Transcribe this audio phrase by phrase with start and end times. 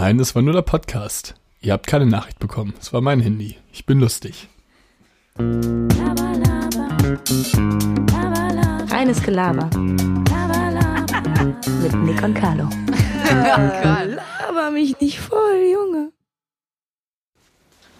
[0.00, 1.34] Nein, es war nur der Podcast.
[1.60, 2.72] Ihr habt keine Nachricht bekommen.
[2.80, 3.56] Es war mein Handy.
[3.72, 4.48] Ich bin lustig.
[8.92, 9.68] Reines Gelaber.
[11.82, 12.70] Mit Nick und Carlo.
[13.28, 16.12] Laber mich nicht voll, Junge.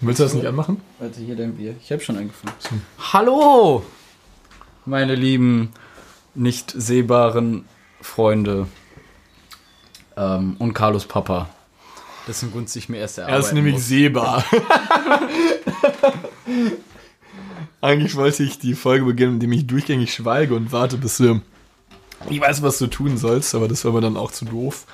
[0.00, 0.80] Willst du das nicht anmachen?
[1.00, 1.74] Warte, hier dein Bier.
[1.82, 2.54] Ich habe schon angefangen.
[3.12, 3.82] Hallo,
[4.86, 5.72] meine lieben,
[6.36, 7.64] nicht sehbaren
[8.00, 8.68] Freunde
[10.16, 11.48] ähm, und Carlos Papa.
[12.28, 13.88] Dessen Gunst ich mir erst erarbeiten Er ist nämlich muss.
[13.88, 14.44] sehbar.
[17.80, 21.40] Eigentlich wollte ich die Folge beginnen, indem ich durchgängig schweige und warte, bis du.
[22.28, 24.84] Ich weiß, was du tun sollst, aber das war mir dann auch zu doof.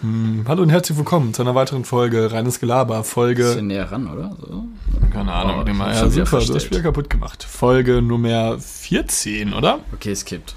[0.00, 3.04] Hm, hallo und herzlich willkommen zu einer weiteren Folge Reines Gelaber.
[3.04, 3.44] Folge.
[3.44, 4.36] Bisschen näher ran, oder?
[4.40, 4.64] So.
[5.12, 5.94] Keine Ahnung, Oh, ich mal.
[5.94, 6.64] Ja, super, du hast das.
[6.64, 7.44] Spiel kaputt gemacht.
[7.44, 9.80] Folge Nummer 14, oder?
[9.92, 10.54] Okay, es kippt.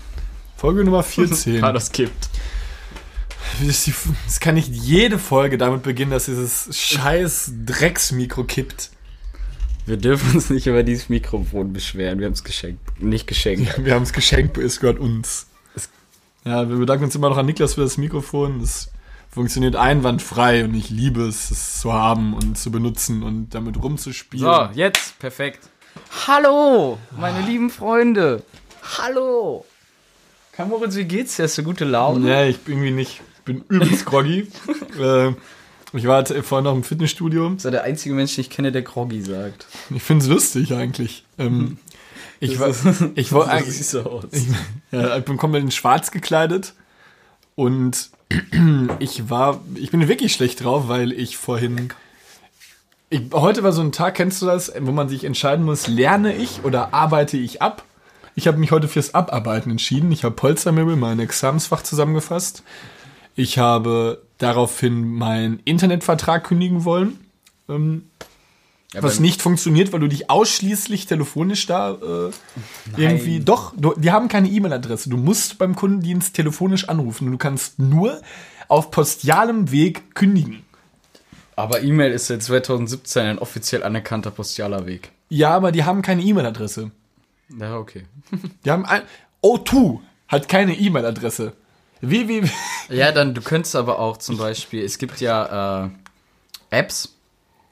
[0.58, 1.60] Folge Nummer 14.
[1.62, 2.29] Carlos kippt.
[3.66, 8.92] Das kann nicht jede Folge damit beginnen, dass dieses scheiß Drecksmikro kippt.
[9.86, 12.20] Wir dürfen uns nicht über dieses Mikrofon beschweren.
[12.20, 13.02] Wir haben es geschenkt.
[13.02, 13.84] Nicht geschenkt.
[13.84, 15.48] Wir haben es geschenkt, es gehört uns.
[16.46, 18.60] Ja, wir bedanken uns immer noch an Niklas für das Mikrofon.
[18.62, 18.92] Das
[19.30, 24.46] funktioniert einwandfrei und ich liebe es, es zu haben und zu benutzen und damit rumzuspielen.
[24.46, 25.70] So, jetzt, perfekt.
[26.28, 28.44] Hallo, meine lieben Freunde.
[28.98, 29.66] Hallo.
[30.54, 31.44] Kamoritz, wie geht's dir?
[31.44, 32.20] Hast du gute Laune?
[32.20, 33.22] Nee, ich bin irgendwie nicht.
[33.40, 34.48] Ich bin übelst groggy.
[35.00, 35.34] äh,
[35.92, 37.50] ich war vorhin noch im Fitnessstudio.
[37.50, 39.66] Das ist der einzige Mensch, den ich kenne, der Groggy sagt.
[39.90, 41.26] Ich finde es lustig eigentlich.
[41.38, 41.78] Ähm,
[42.40, 42.70] ich war,
[43.16, 43.88] ich war eigentlich.
[43.88, 44.24] so.
[44.32, 44.46] Ich,
[44.92, 46.74] ja, ich bin komplett in schwarz gekleidet
[47.56, 48.10] und
[49.00, 51.90] ich war, ich bin wirklich schlecht drauf, weil ich vorhin,
[53.10, 56.36] ich, heute war so ein Tag, kennst du das, wo man sich entscheiden muss, lerne
[56.36, 57.84] ich oder arbeite ich ab?
[58.36, 60.12] Ich habe mich heute fürs Abarbeiten entschieden.
[60.12, 62.64] Ich habe Polstermöbel, mein Examensfach zusammengefasst.
[63.40, 67.22] Ich habe daraufhin meinen Internetvertrag kündigen wollen.
[67.70, 68.10] Ähm,
[68.94, 72.32] Ja, was nicht funktioniert, weil du dich ausschließlich telefonisch da äh,
[72.98, 73.40] irgendwie.
[73.40, 75.10] Doch, du, die haben keine E-Mail-Adresse.
[75.10, 78.20] Du musst beim Kundendienst telefonisch anrufen und du kannst nur
[78.68, 80.66] auf postialem Weg kündigen.
[81.56, 85.12] Aber E-Mail ist seit 2017 ein offiziell anerkannter postialer Weg.
[85.30, 86.92] Ja, aber die haben keine E-Mail-Adresse.
[87.58, 88.04] Ja, okay.
[88.66, 89.04] Die haben ein.
[89.42, 91.54] O2 hat keine E-Mail-Adresse.
[92.02, 92.50] Wie, wie,
[92.90, 95.90] Ja, dann, du könntest aber auch zum Beispiel, es gibt ja äh,
[96.70, 97.16] Apps,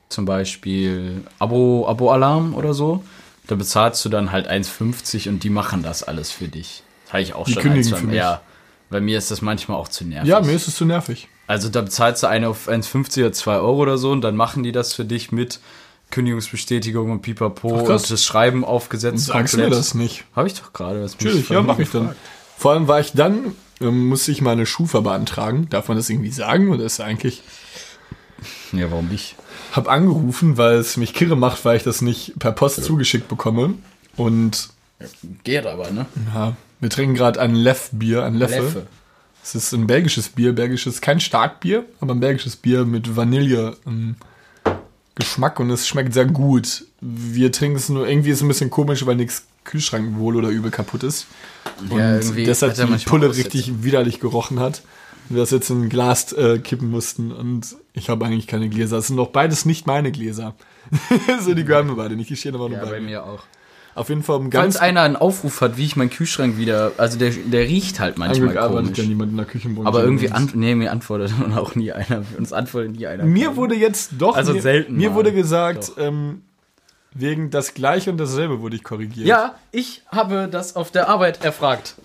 [0.09, 3.03] zum Beispiel Abo, Abo-Alarm oder so.
[3.47, 6.83] Da bezahlst du dann halt 1,50 und die machen das alles für dich.
[7.05, 8.17] Das habe ich auch Die schon kündigen ein, für mich.
[8.17, 8.41] Ja,
[8.89, 10.29] bei mir ist das manchmal auch zu nervig.
[10.29, 11.29] Ja, mir ist es zu nervig.
[11.47, 14.63] Also da bezahlst du eine auf 1,50 oder 2 Euro oder so und dann machen
[14.63, 15.59] die das für dich mit
[16.11, 19.25] Kündigungsbestätigung und Pipapo Ach, und das Schreiben aufgesetzt.
[19.25, 20.25] Sagst du mir das nicht?
[20.35, 20.99] Habe ich doch gerade.
[20.99, 22.16] Natürlich, ja, mache ich dann.
[22.57, 25.67] Vor allem war ich dann, ähm, musste ich meine Schufa beantragen.
[25.69, 26.69] Darf man das irgendwie sagen?
[26.69, 27.41] Oder ist eigentlich.
[28.71, 29.35] Ja, warum nicht?
[29.71, 33.73] Hab angerufen, weil es mich kirre macht, weil ich das nicht per Post zugeschickt bekomme.
[34.16, 34.69] Und
[35.43, 36.05] Geht aber, ne?
[36.33, 38.61] ja, wir trinken gerade ein Leff-Bier, ein Leffe.
[38.61, 38.87] Leffe.
[39.43, 44.16] Es ist ein belgisches Bier, belgisches, kein Starkbier, aber ein belgisches Bier mit Vanille ähm,
[45.16, 46.85] Geschmack und es schmeckt sehr gut.
[47.01, 50.50] Wir trinken es nur, irgendwie ist es ein bisschen komisch, weil nichts Kühlschrank wohl oder
[50.50, 51.28] übel kaputt ist.
[51.91, 54.81] Und Ja, deshalb die Pulle richtig widerlich gerochen hat.
[55.29, 58.69] Und wir das jetzt in ein Glas äh, kippen mussten und ich habe eigentlich keine
[58.69, 58.97] Gläser.
[58.97, 60.55] Es sind doch beides nicht meine Gläser.
[61.41, 63.05] so, die gehören mir beide nicht, die stehen aber nur Ja, bei bei mir.
[63.07, 63.44] mir auch.
[63.94, 66.91] Auf jeden Fall um Falls ganz einer einen Aufruf hat, wie ich meinen Kühlschrank wieder,
[66.97, 68.97] also der, der riecht halt manchmal Glück arbeitet komisch.
[68.99, 69.88] ja niemand in der Küchenbranche.
[69.88, 72.23] aber irgendwie, an, nee, mir antwortet auch nie einer.
[72.38, 73.23] Uns antwortet nie einer.
[73.25, 74.35] Mir wurde jetzt doch.
[74.38, 75.16] Also mir, selten Mir mal.
[75.16, 76.44] wurde gesagt, ähm,
[77.19, 79.28] wegen das Gleiche und dasselbe wurde ich korrigiert.
[79.28, 81.95] Ja, ich habe das auf der Arbeit erfragt.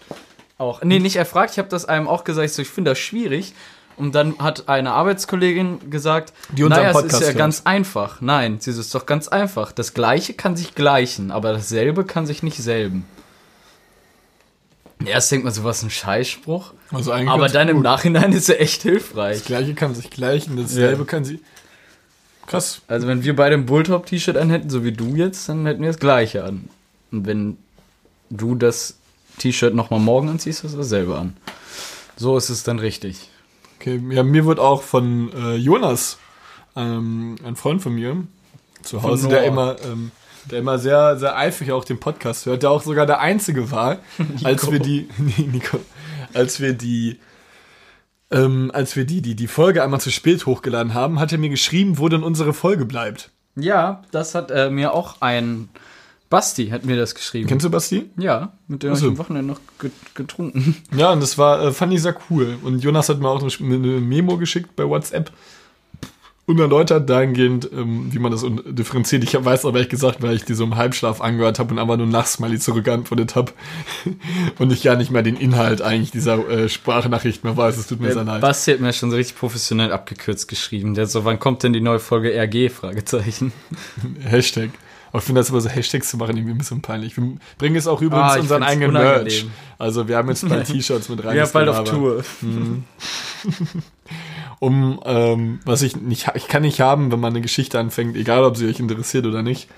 [0.58, 0.82] Auch.
[0.82, 3.54] Nee, nicht erfragt, ich habe das einem auch gesagt, ich so, ich finde das schwierig.
[3.96, 7.38] Und dann hat eine Arbeitskollegin gesagt, Die naja, es Podcast ist ja hört.
[7.38, 8.20] ganz einfach.
[8.22, 9.70] Nein, sie ist doch ganz einfach.
[9.70, 13.04] Das Gleiche kann sich gleichen, aber dasselbe kann sich nicht selben.
[15.04, 16.72] Erst denkt man so, was ein Scheißspruch.
[16.92, 17.84] Also Aber dann im gut.
[17.84, 19.38] Nachhinein ist er echt hilfreich.
[19.38, 21.04] Das Gleiche kann sich gleichen, dasselbe Ja.
[21.06, 21.40] kann sie.
[22.52, 22.82] Krass.
[22.86, 25.98] Also wenn wir beide ein Bulltop-T-Shirt anhätten, so wie du jetzt, dann hätten wir das
[25.98, 26.68] gleiche an.
[27.10, 27.56] Und wenn
[28.28, 28.98] du das
[29.38, 31.34] T-Shirt nochmal morgen anziehst, hast du dasselbe an.
[32.14, 33.30] So ist es dann richtig.
[33.80, 36.18] Okay, ja, mir wird auch von äh, Jonas,
[36.76, 38.22] ähm, ein Freund von mir,
[38.82, 40.10] zu Hause, der immer, ähm,
[40.50, 43.96] der immer sehr, sehr eifrig auch den Podcast hört, der auch sogar der Einzige war,
[44.44, 45.08] als wir die,
[45.38, 45.78] Nico,
[46.34, 47.18] als wir die,
[48.32, 51.50] ähm, als wir die, die, die Folge einmal zu spät hochgeladen haben, hat er mir
[51.50, 53.30] geschrieben, wo denn unsere Folge bleibt.
[53.56, 55.68] Ja, das hat äh, mir auch ein
[56.32, 57.46] Basti hat mir das geschrieben.
[57.46, 58.08] Kennst du Basti?
[58.16, 59.06] ja, mit dem Ach habe so.
[59.08, 60.76] ich am Wochenende noch get getrunken.
[60.96, 62.56] Ja, und das war, äh, fand ich sehr cool.
[62.62, 65.30] Und Jonas hat mir auch eine Memo geschickt bei WhatsApp.
[66.52, 69.24] Unerläutert dahingehend, ähm, wie man das differenziert.
[69.24, 71.96] Ich weiß aber ehrlich gesagt, weil ich die so im Halbschlaf angehört habe und einfach
[71.96, 73.52] nur Nachsmiley zurückgeantwortet habe
[74.58, 77.76] und ich gar nicht mehr den Inhalt eigentlich dieser äh, Sprachnachricht mehr weiß.
[77.76, 78.40] Es tut mir sehr leid.
[78.40, 80.94] Basti hat mir schon so richtig professionell abgekürzt geschrieben.
[80.94, 82.70] Der so, wann kommt denn die neue Folge RG?
[82.70, 83.52] Fragezeichen.
[84.20, 84.70] Hashtag.
[85.10, 87.14] Aber ich finde das aber so Hashtags zu machen irgendwie ein bisschen peinlich.
[87.18, 89.24] Wir bringen jetzt auch übrigens Ah, unseren eigenen unangenehm.
[89.24, 89.46] Merch.
[89.78, 91.36] Also wir haben jetzt bald T-Shirts mit rein.
[91.36, 92.24] Ja, bald auf Tour.
[94.62, 98.44] Um, ähm, was ich nicht, ich kann nicht haben, wenn man eine Geschichte anfängt, egal
[98.44, 99.68] ob sie euch interessiert oder nicht.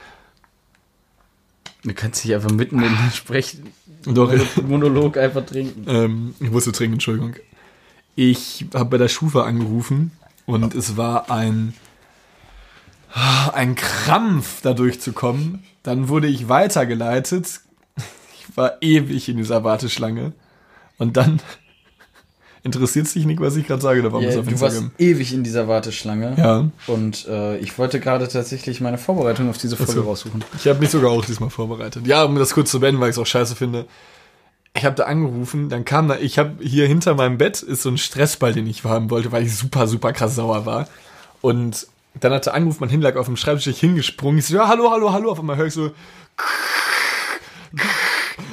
[1.85, 3.57] Du kannst dich einfach mitten in den Sprech
[4.05, 4.31] Doch,
[4.63, 5.87] Monolog einfach trinken.
[5.89, 7.37] ähm, ich musste trinken, Entschuldigung.
[8.15, 10.13] Ich habe bei der Schufa angerufen
[10.45, 11.73] und es war ein,
[13.55, 15.65] ein Krampf, da durchzukommen.
[15.83, 17.63] Dann wurde ich weitergeleitet.
[18.39, 20.35] Ich war ewig in dieser Warteschlange.
[20.99, 21.41] Und dann
[22.65, 25.69] interessiert sich nicht, was ich gerade sage, da war auf du warst ewig in dieser
[25.69, 26.35] Warteschlange.
[26.39, 30.01] Ja, Und äh, ich wollte gerade tatsächlich meine Vorbereitung auf diese Folge so.
[30.03, 30.43] raussuchen.
[30.57, 32.07] ich habe mich sogar auch diesmal vorbereitet.
[32.07, 33.85] Ja, um das kurz zu beenden, weil ich es auch scheiße finde.
[34.77, 37.91] Ich habe da angerufen, dann kam da, ich habe hier hinter meinem Bett ist so
[37.91, 40.89] ein Stressball, den ich haben wollte, weil ich super, super krass sauer war.
[41.43, 41.87] Und
[42.19, 44.39] dann hat er angerufen, mein Handy lag auf dem Schreibtisch, hingesprungen.
[44.39, 45.31] Ich so, ja, hallo, hallo, hallo.
[45.31, 45.91] Auf einmal höre ich so.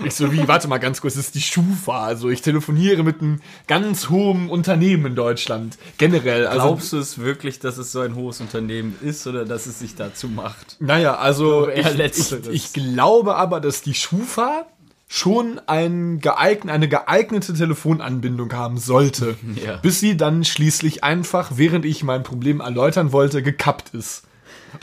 [0.03, 2.03] Ich so, wie, warte mal ganz kurz, das ist die Schufa.
[2.05, 5.77] Also ich telefoniere mit einem ganz hohen Unternehmen in Deutschland.
[5.97, 6.47] Generell.
[6.47, 9.79] Also, Glaubst du es wirklich, dass es so ein hohes Unternehmen ist oder dass es
[9.79, 10.77] sich dazu macht?
[10.79, 12.47] Naja, also ich, ich, Letzteres.
[12.47, 14.65] ich glaube aber, dass die Schufa
[15.07, 19.75] schon ein geeign, eine geeignete Telefonanbindung haben sollte, Ja.
[19.77, 24.23] bis sie dann schließlich einfach, während ich mein Problem erläutern wollte, gekappt ist.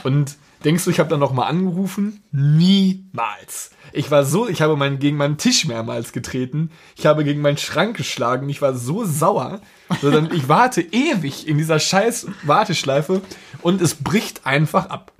[0.03, 2.21] Und denkst du, ich habe dann noch mal angerufen?
[2.31, 3.71] Niemals.
[3.91, 6.69] Ich war so, ich habe mein, gegen meinen Tisch mehrmals getreten.
[6.95, 8.47] Ich habe gegen meinen Schrank geschlagen.
[8.49, 9.61] Ich war so sauer.
[10.01, 13.21] Sondern ich warte ewig in dieser scheiß Warteschleife
[13.61, 15.11] und es bricht einfach ab.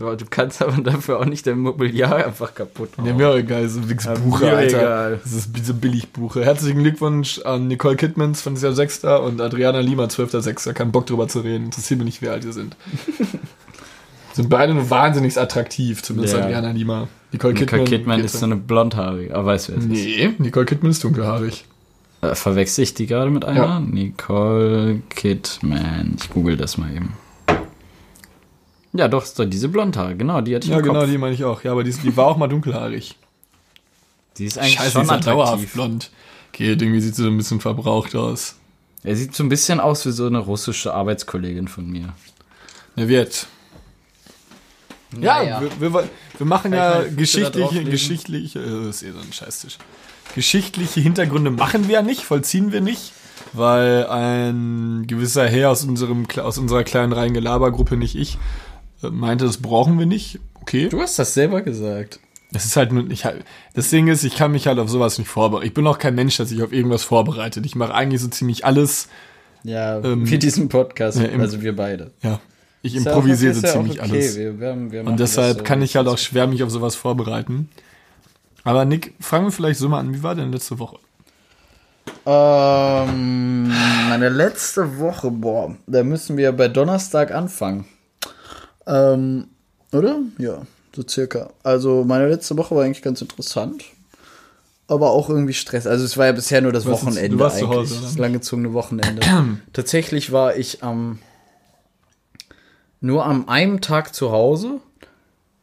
[0.00, 3.06] Ja, Du kannst aber dafür auch nicht dein Mobiliar einfach kaputt machen.
[3.06, 4.78] Ja, mir auch egal, so nix Buche, mir Alter.
[4.80, 5.20] egal.
[5.22, 6.44] Das ist diese Billigbuche.
[6.44, 9.04] Herzlichen Glückwunsch an Nicole Kidmans von Jahr 6.
[9.04, 10.72] und Adriana Lima 12.6.
[10.72, 11.66] Kein Bock drüber zu reden.
[11.66, 12.76] Interessiert mich nicht, wie alt ihr sind.
[14.34, 16.42] sind beide nur wahnsinnig attraktiv, zumindest Ja.
[16.44, 17.08] Adriana Lima.
[17.32, 19.90] Nicole Kidman, Nicole Kidman geht ist so eine blondhaarige, aber weißt du wer es ist?
[19.90, 21.64] Nee, Nicole Kidman ist dunkelhaarig.
[22.22, 23.60] Äh, verwechsel ich die gerade mit einer?
[23.64, 23.80] Ja.
[23.80, 26.16] Nicole Kidman.
[26.20, 27.12] Ich google das mal eben.
[28.92, 31.10] Ja, doch, ist doch diese Blondhaare, genau, die hatte ich Ja, genau, Kopf.
[31.10, 31.64] die meine ich auch.
[31.64, 33.16] Ja, aber die, ist- die war auch mal dunkelhaarig.
[34.36, 35.72] Die ist eigentlich Scheiße, schon ist ja dauerhaft attraktiv.
[35.74, 36.10] blond.
[36.52, 38.56] Okay, irgendwie sieht sie so ein bisschen verbraucht aus.
[39.04, 42.14] Er sieht so ein bisschen aus wie so eine russische Arbeitskollegin von mir.
[42.96, 43.46] Der wird.
[45.20, 45.62] Ja, Naja.
[45.78, 46.08] wir, wir,
[46.38, 49.78] wir machen ja geschichtliche, geschichtliche, äh, ist eh so ein Scheißtisch.
[50.34, 53.12] Geschichtliche Hintergründe machen wir ja nicht, vollziehen wir nicht,
[53.52, 58.38] weil ein gewisser Herr aus unserem, aus unserer kleinen Reingelabergruppe, nicht ich,
[59.02, 60.40] äh, meinte, das brauchen wir nicht.
[60.62, 60.88] Okay.
[60.88, 62.20] Du hast das selber gesagt.
[62.52, 63.44] Das ist halt nur, ich halt,
[63.74, 65.66] das Ding ist, ich kann mich halt auf sowas nicht vorbereiten.
[65.66, 67.66] Ich bin auch kein Mensch, der sich auf irgendwas vorbereitet.
[67.66, 69.08] Ich mache eigentlich so ziemlich alles,
[69.64, 72.12] Ja, Ähm, wie diesen Podcast, ja, im- also wir beide.
[72.22, 72.40] ja.
[72.84, 74.10] Ich improvisiere so ja ziemlich okay.
[74.12, 74.36] alles.
[74.36, 77.70] Wir, wir, wir Und deshalb so, kann ich halt auch schwer mich auf sowas vorbereiten.
[78.62, 80.12] Aber Nick, fangen wir vielleicht so mal an.
[80.12, 80.98] Wie war denn letzte Woche?
[82.26, 83.68] Ähm,
[84.10, 87.86] meine letzte Woche, boah, da müssen wir bei Donnerstag anfangen.
[88.86, 89.46] Ähm,
[89.90, 90.18] oder?
[90.36, 90.60] Ja,
[90.94, 91.50] so circa.
[91.62, 93.82] Also meine letzte Woche war eigentlich ganz interessant.
[94.88, 95.86] Aber auch irgendwie Stress.
[95.86, 97.78] Also es war ja bisher nur das Wochenende du warst zu eigentlich.
[97.78, 98.02] Hause, oder?
[98.02, 99.22] das langgezogene Wochenende.
[99.72, 101.18] Tatsächlich war ich am
[103.04, 104.80] nur am einem Tag zu Hause.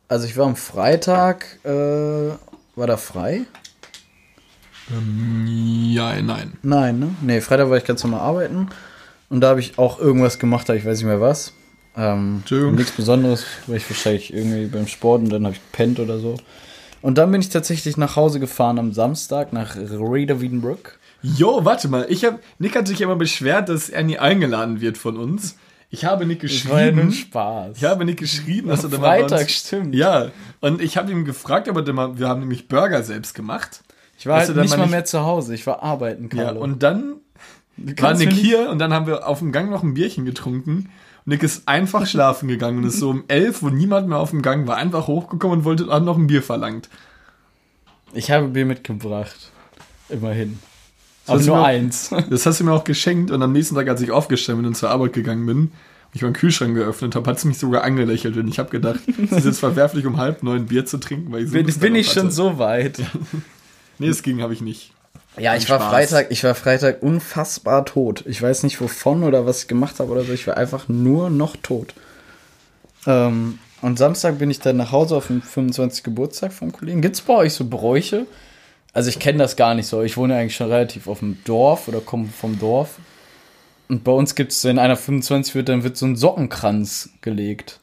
[0.08, 2.30] Also ich war am Freitag, äh,
[2.76, 3.42] war da frei?
[4.90, 6.54] Ja, nein.
[6.62, 7.16] Nein, ne?
[7.22, 8.70] Nee, Freitag war ich ganz normal arbeiten.
[9.30, 11.54] Und da habe ich auch irgendwas gemacht, ich weiß nicht mehr was.
[11.98, 12.44] Ähm,
[12.74, 16.38] nichts Besonderes, weil ich wahrscheinlich irgendwie beim Sport und dann habe ich gepennt oder so.
[17.02, 21.00] Und dann bin ich tatsächlich nach Hause gefahren am Samstag nach Reda Wiedenbrück.
[21.24, 22.06] Jo, warte mal.
[22.08, 25.56] Ich hab, Nick hat sich immer beschwert, dass er nie eingeladen wird von uns.
[25.94, 27.12] Ich habe Nick Das war ja nur geschrieben.
[27.30, 27.78] Spaß.
[27.78, 29.94] Ich habe Nick geschrieben, dass er da mal bei Freitag, uns- stimmt.
[29.94, 30.30] Ja,
[30.62, 31.86] und ich habe ihm gefragt, aber
[32.18, 33.82] wir haben nämlich Burger selbst gemacht.
[34.18, 36.62] Ich war halt dann nicht mal nicht- mehr zu Hause, ich war arbeiten, Ja, Carlo.
[36.62, 37.16] und dann
[37.78, 40.90] war Nick nicht- hier und dann haben wir auf dem Gang noch ein Bierchen getrunken.
[41.26, 44.30] Und Nick ist einfach schlafen gegangen und ist so um elf, wo niemand mehr auf
[44.30, 46.88] dem Gang war, einfach hochgekommen und wollte hat noch ein Bier verlangt.
[48.14, 49.52] ich habe Bier mitgebracht.
[50.10, 50.60] Immerhin.
[51.34, 52.10] Das Aber nur mir auch- eins.
[52.30, 54.76] Das hast du mir auch geschenkt und am nächsten Tag, als ich aufgestanden bin und
[54.76, 55.72] zur Arbeit gegangen bin, und
[56.16, 59.32] ich meinen Kühlschrank geöffnet habe, hat sie mich sogar angelächelt und ich habe gedacht, es
[59.32, 62.12] ist jetzt verwerflich, um halb neun Bier zu trinken, weil ich so Bin, bin ich
[62.12, 63.00] schon so weit.
[64.00, 64.94] Nee, das ging habe ich nicht.
[65.38, 65.90] Ja, ich war Spaß.
[65.92, 68.24] Freitag, ich war Freitag unfassbar tot.
[68.26, 70.34] Ich weiß nicht wovon oder was ich gemacht habe oder so.
[70.34, 71.94] Ich war einfach nur noch tot.
[73.06, 76.04] Ähm, und Samstag bin ich dann nach Hause auf den 25.
[76.04, 77.02] Geburtstag vom Kollegen.
[77.02, 78.26] Gibt's bei euch so Bräuche?
[78.94, 80.02] Also ich kenne das gar nicht so.
[80.02, 82.98] Ich wohne eigentlich schon relativ auf dem Dorf oder komme vom Dorf.
[83.88, 87.80] Und bei uns gibt's, wenn einer 25 wird, dann wird so ein Sockenkranz gelegt.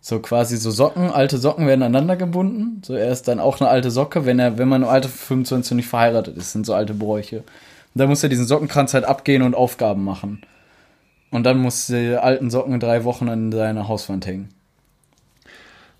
[0.00, 2.82] So quasi so Socken, alte Socken werden aneinander gebunden.
[2.84, 5.44] So er ist dann auch eine alte Socke, wenn er, wenn man im Alter von
[5.44, 7.38] 25 nicht verheiratet ist, sind so alte Bräuche.
[7.38, 10.42] Und dann muss er diesen Sockenkranz halt abgehen und Aufgaben machen.
[11.30, 14.48] Und dann muss die alten Socken drei Wochen an seiner Hauswand hängen.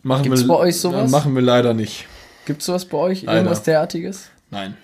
[0.03, 1.09] Machen Gibt's wir, bei euch sowas?
[1.09, 2.07] Äh, Machen wir leider nicht.
[2.47, 3.23] Gibt's sowas bei euch?
[3.23, 3.39] Leider.
[3.39, 4.29] Irgendwas derartiges?
[4.51, 4.77] Nein.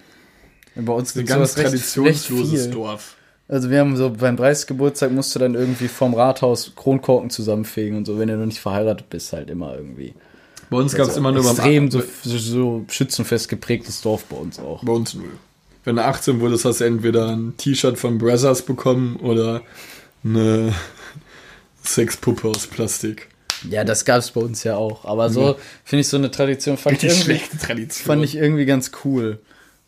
[0.76, 2.70] Bei uns Ein gibt's ganz sowas recht- traditionsloses.
[2.70, 3.14] Dorf.
[3.48, 4.66] Also wir haben so beim 30.
[4.68, 8.60] Geburtstag musst du dann irgendwie vom Rathaus Kronkorken zusammenfegen und so, wenn du noch nicht
[8.60, 10.14] verheiratet bist, halt immer irgendwie.
[10.70, 14.36] Bei uns gab es immer nur beim extrem so, so, so schützenfest geprägtes Dorf bei
[14.36, 14.84] uns auch.
[14.84, 15.30] Bei uns null.
[15.84, 19.62] Wenn du 18 wurdest, hast du entweder ein T-Shirt von Brothers bekommen oder
[20.22, 20.74] eine
[21.82, 23.28] Sexpuppe aus Plastik.
[23.70, 25.04] Ja, das gab's bei uns ja auch.
[25.04, 28.06] Aber so finde ich so eine Tradition fand ich, irgendwie, Tradition.
[28.06, 29.38] fand ich irgendwie ganz cool.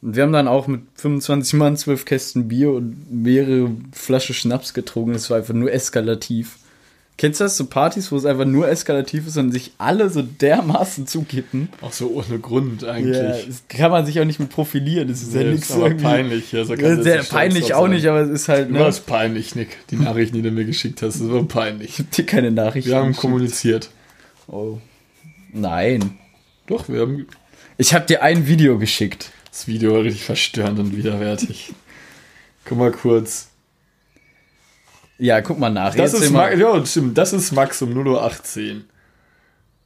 [0.02, 4.72] Und wir haben dann auch mit 25 Mann zwölf Kästen Bier und mehrere Flasche Schnaps
[4.72, 5.12] getrunken.
[5.12, 6.56] Das war einfach nur eskalativ.
[7.20, 10.22] Kennst du das, so Partys, wo es einfach nur eskalativ ist und sich alle so
[10.22, 11.68] dermaßen zukippen?
[11.82, 13.14] auch so ohne Grund eigentlich.
[13.14, 15.06] Ja, das kann man sich auch nicht mit profilieren.
[15.08, 16.04] Das ist ja Nee, nichts ist aber irgendwie.
[16.04, 16.50] peinlich.
[16.52, 17.90] Ja, kann Ja, das Sehr nicht peinlich auch sein.
[17.90, 18.80] nicht, aber es ist halt, Du ne?
[18.80, 19.76] warst peinlich, Nick.
[19.90, 21.90] Die Nachrichten, die du mir geschickt hast, das war peinlich.
[21.90, 22.88] Ich hab dir keine Nachrichten.
[22.90, 23.20] Wir haben geschickt.
[23.20, 23.90] kommuniziert.
[24.46, 24.78] Oh.
[25.52, 26.18] Nein.
[26.68, 27.26] Doch, wir haben
[27.76, 29.30] Ich habe dir ein Video geschickt.
[29.50, 31.74] das Video war richtig verstörend und widerwärtig.
[32.64, 33.49] Guck mal kurz.
[35.22, 35.94] Ja, guck mal nach.
[35.94, 38.82] Das ist, Max, ja, stimmt, das ist Max um 0.18 Uhr.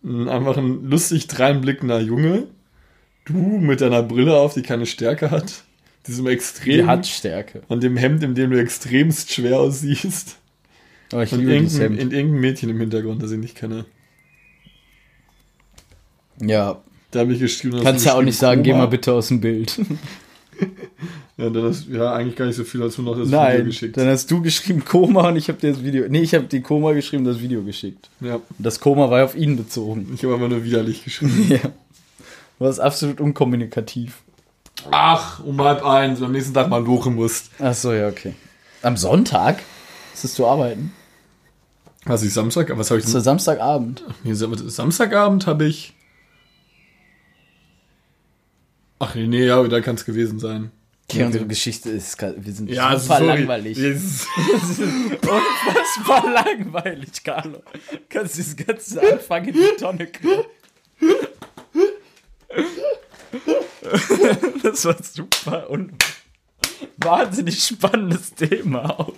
[0.04, 2.44] Ein- Einfach ein lustig dreinblickender Junge.
[3.24, 5.64] Du mit deiner Brille auf, die keine Stärke hat.
[6.06, 6.86] Diesem Die extrem.
[6.86, 7.62] hat Stärke.
[7.68, 10.36] und dem Hemd, in dem du extremst schwer aussiehst.
[11.10, 12.00] Aber ich Und liebe irgendein, Hemd.
[12.00, 13.86] in irgendein Mädchen im Hintergrund, das ich nicht kenne.
[16.40, 17.80] Ja, Da habe ich geschrieben.
[17.82, 18.84] kannst du ja auch nicht sagen, geh Koma.
[18.84, 19.80] mal bitte aus dem Bild.
[21.36, 23.64] Ja, dann ist, ja, eigentlich gar nicht so viel, als du noch das Video Nein,
[23.64, 23.96] geschickt.
[23.96, 26.04] dann hast du geschrieben Koma und ich habe dir das Video.
[26.08, 28.08] Nee, ich habe die Koma geschrieben, das Video geschickt.
[28.20, 30.12] Ja, Das Koma war auf ihn bezogen.
[30.14, 31.46] ich habe aber nur widerlich geschrieben.
[31.48, 31.58] Ja.
[32.58, 34.22] Du warst absolut unkommunikativ.
[34.92, 37.50] Ach, um halb eins, am nächsten Tag mal lochen musst.
[37.58, 38.34] Ach so, ja, okay.
[38.82, 39.60] Am Sonntag?
[40.12, 40.92] Musstest du arbeiten?
[42.04, 43.22] Was ich Samstag, was habe ich Das ist denn?
[43.24, 44.04] Samstagabend.
[44.22, 45.94] Nee, Samstagabend habe ich.
[49.00, 50.70] Ach nee, nee, ja, da kann es gewesen sein.
[51.10, 53.26] Okay, unsere Geschichte ist, wir sind Ja, super sorry.
[53.40, 53.76] langweilig.
[53.76, 54.26] Yes.
[55.10, 57.62] Unfassbar langweilig, Carlo.
[57.90, 60.50] Du kannst das ganze Anfang in die Tonne kloppen.
[64.62, 65.92] Das war super und
[66.96, 69.12] wahnsinnig spannendes Thema auch.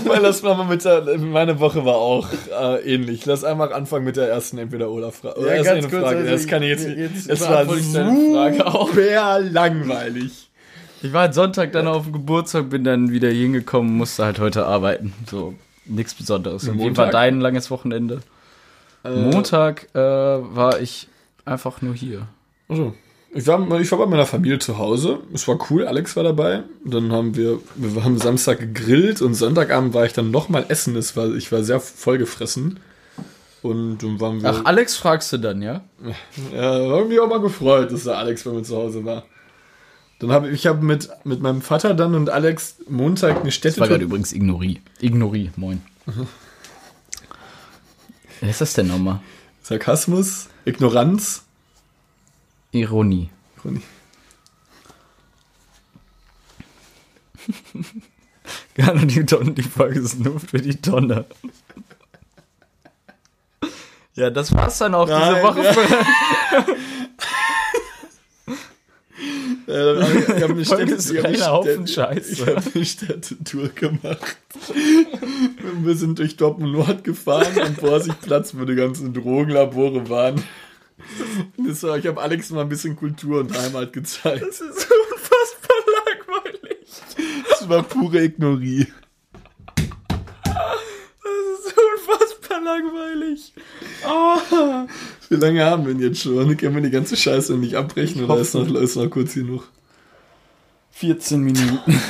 [0.04, 3.26] Weil das war mal mit der, meine Woche war auch äh, ähnlich.
[3.26, 5.40] Lass einmal anfangen mit der ersten Entweder-Oder-Frage.
[5.40, 6.16] Ja, erst ganz eine kurz, Frage.
[6.18, 7.28] also das kann ich jetzt jetzt nicht.
[7.28, 10.50] Es war Frage super langweilig.
[11.02, 14.38] Ich war halt Sonntag dann auf dem Geburtstag, bin dann wieder hier hingekommen, musste halt
[14.38, 15.12] heute arbeiten.
[15.30, 16.66] So, nichts Besonderes.
[16.66, 17.04] Und wie Montag?
[17.06, 18.20] war dein langes Wochenende?
[19.02, 21.08] Montag äh, war ich
[21.44, 22.26] einfach nur hier.
[22.68, 22.94] Also,
[23.34, 25.18] ich war, ich war bei meiner Familie zu Hause.
[25.32, 26.62] Es war cool, Alex war dabei.
[26.84, 30.94] Dann haben wir, wir haben Samstag gegrillt und Sonntagabend war ich dann nochmal essen.
[30.96, 32.78] Es war, ich war sehr vollgefressen.
[33.62, 34.50] Und dann waren wir.
[34.50, 35.82] Ach, Alex fragst du dann, ja?
[36.52, 39.24] Ja, war mich auch mal gefreut, dass der Alex bei mir zu Hause war.
[40.20, 43.88] Dann habe ich habe mit, mit meinem Vater dann und Alex Montag eine Das war
[43.88, 44.80] gerade übrigens Ignorie.
[45.00, 45.82] Ignorie, moin.
[48.40, 49.20] Was ist das denn nochmal?
[49.62, 51.44] Sarkasmus, Ignoranz.
[52.74, 53.30] Ironie.
[53.58, 53.82] Ironie.
[58.74, 61.24] Gerne die Tonne, die Folge ist nur für die Tonne.
[64.14, 65.62] Ja, das war's dann auch Nein, diese Woche.
[69.66, 70.02] ja.
[70.02, 72.32] Hab ich habe eine, Folge ist ich hab Haufen Scheiße.
[72.32, 74.36] ich hab eine Städtetour gemacht.
[75.82, 80.42] Wir sind durch Dortmund Nord gefahren und Vorsichtplatz, wo die ganzen Drogenlabore waren.
[81.56, 84.42] Das war, ich habe Alex mal ein bisschen Kultur und Heimat gezeigt.
[84.42, 86.78] das ist unfassbar langweilig.
[87.48, 88.86] Das war pure Ignorie.
[89.74, 89.84] Das
[91.66, 93.52] ist unfassbar langweilig.
[95.28, 96.56] Wie lange haben wir denn jetzt schon?
[96.56, 99.68] Können wir die ganze Scheiße nicht abbrechen oder ist noch, ist noch kurz genug?
[100.92, 102.00] 14 Minuten.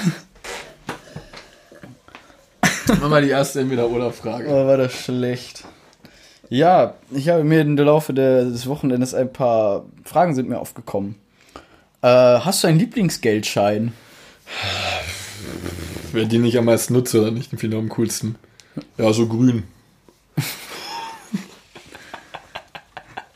[3.00, 4.46] Mach mal die erste Entweder-Oder-Frage.
[4.48, 5.64] Oh, war das schlecht.
[6.54, 11.16] Ja, ich habe mir im Laufe des Wochenendes ein paar Fragen sind mir aufgekommen.
[12.00, 13.92] Äh, hast du einen Lieblingsgeldschein?
[16.12, 17.50] Wer den ich am meisten nutze, oder nicht?
[17.50, 18.36] Den finde ich am coolsten.
[18.96, 19.64] Ja, so grün.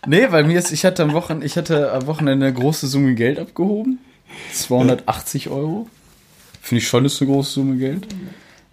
[0.06, 3.14] Nee, weil mir ist, ich hatte am Wochenende, ich hatte am Wochenende eine große Summe
[3.14, 3.98] Geld abgehoben.
[4.54, 5.87] 280 Euro.
[6.62, 8.06] Finde ich schon, ist eine große Summe Geld.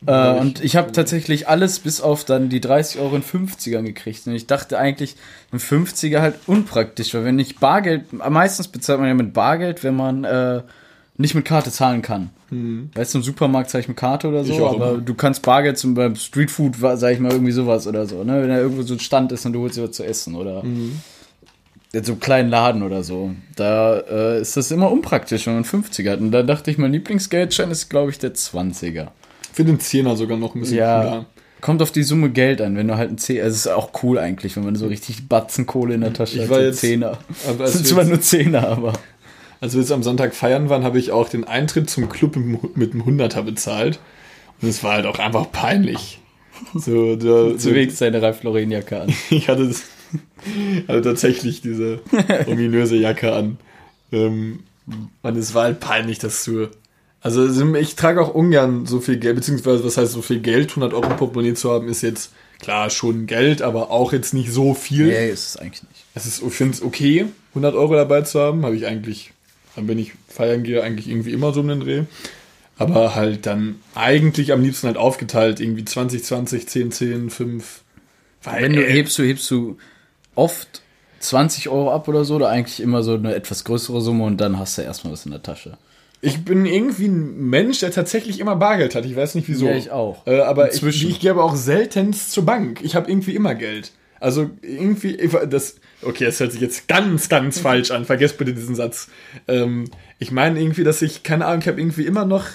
[0.08, 4.28] Äh, und ich habe tatsächlich alles bis auf dann die 30 Euro in 50ern gekriegt.
[4.28, 5.16] Und ich dachte eigentlich,
[5.52, 9.96] ein 50er halt unpraktisch, weil wenn ich Bargeld, meistens bezahlt man ja mit Bargeld, wenn
[9.96, 10.62] man äh,
[11.18, 12.30] nicht mit Karte zahlen kann.
[12.94, 15.02] Weißt du, im Supermarkt zahle ich mit Karte oder so, aber immer.
[15.02, 18.42] du kannst Bargeld zum beim Streetfood, sag ich mal, irgendwie sowas oder so, ne?
[18.42, 20.64] Wenn da irgendwo so ein Stand ist und du holst dir was zu essen oder
[21.96, 23.32] in so einem kleinen Laden oder so.
[23.56, 26.20] Da äh, ist das immer unpraktisch, wenn man 50er hat.
[26.20, 29.08] Und da dachte ich, mein Lieblingsgeldschein ist, glaube ich, der 20er.
[29.56, 31.02] Ich finde den Zehner sogar noch ein bisschen Ja.
[31.02, 31.26] cooler.
[31.62, 33.92] Kommt auf die Summe Geld an, wenn du halt ein Zehner, also es ist auch
[34.04, 36.64] cool eigentlich, wenn man so richtig Batzen Kohle in der Tasche Ich hat, war so
[36.66, 37.18] jetzt- Zehner.
[37.48, 38.92] Aber Das als sind zwar nur Zehner, aber.
[39.62, 42.92] Als wir jetzt am Sonntag feiern waren, habe ich auch den Eintritt zum Club mit,
[42.92, 44.00] einem Hunderter bezahlt.
[44.62, 46.20] Und es war halt auch einfach peinlich.
[46.74, 49.14] So, da, so, Zunächst seine Ralf Lauren Jacke an.
[49.30, 49.84] ich hatte, das-
[50.90, 52.02] hatte tatsächlich diese
[52.46, 53.58] ominöse Jacke an.
[54.12, 54.60] Ähm,
[55.24, 56.68] und es war halt peinlich, dass du.
[57.26, 60.94] Also ich trage auch ungern so viel Geld, beziehungsweise was heißt so viel Geld, 100
[60.94, 65.08] Euro Portemonnaie zu haben, ist jetzt klar schon Geld, aber auch jetzt nicht so viel.
[65.08, 66.06] Nee, ist es eigentlich nicht.
[66.14, 68.64] Es ist, ich finde es okay, 100 Euro dabei zu haben.
[68.64, 69.32] Habe ich eigentlich,
[69.76, 72.04] dann wenn ich feiern gehe, eigentlich irgendwie immer so um den Dreh.
[72.78, 77.82] Aber halt dann eigentlich am liebsten halt aufgeteilt, irgendwie 20, 20, 10, 10, 5.
[78.44, 79.80] Weil, Wenn du ey, hebst, du hebst du
[80.36, 80.84] oft
[81.22, 84.60] 20 Euro ab oder so, oder eigentlich immer so eine etwas größere Summe und dann
[84.60, 85.80] hast du erstmal was in der Tasche.
[86.26, 89.06] Ich bin irgendwie ein Mensch, der tatsächlich immer Bargeld hat.
[89.06, 89.68] Ich weiß nicht wieso.
[89.68, 90.26] Ja, ich auch.
[90.26, 91.10] Äh, aber ich, Inzwischen.
[91.10, 92.80] ich gehe aber auch seltenst zur Bank.
[92.82, 93.92] Ich habe irgendwie immer Geld.
[94.20, 95.18] Also irgendwie,
[95.50, 98.06] das, okay, das hört sich jetzt ganz, ganz falsch an.
[98.06, 99.10] Vergesst bitte diesen Satz.
[99.48, 99.86] Ähm,
[100.18, 102.46] ich meine irgendwie, dass ich, keine Ahnung, ich habe irgendwie immer noch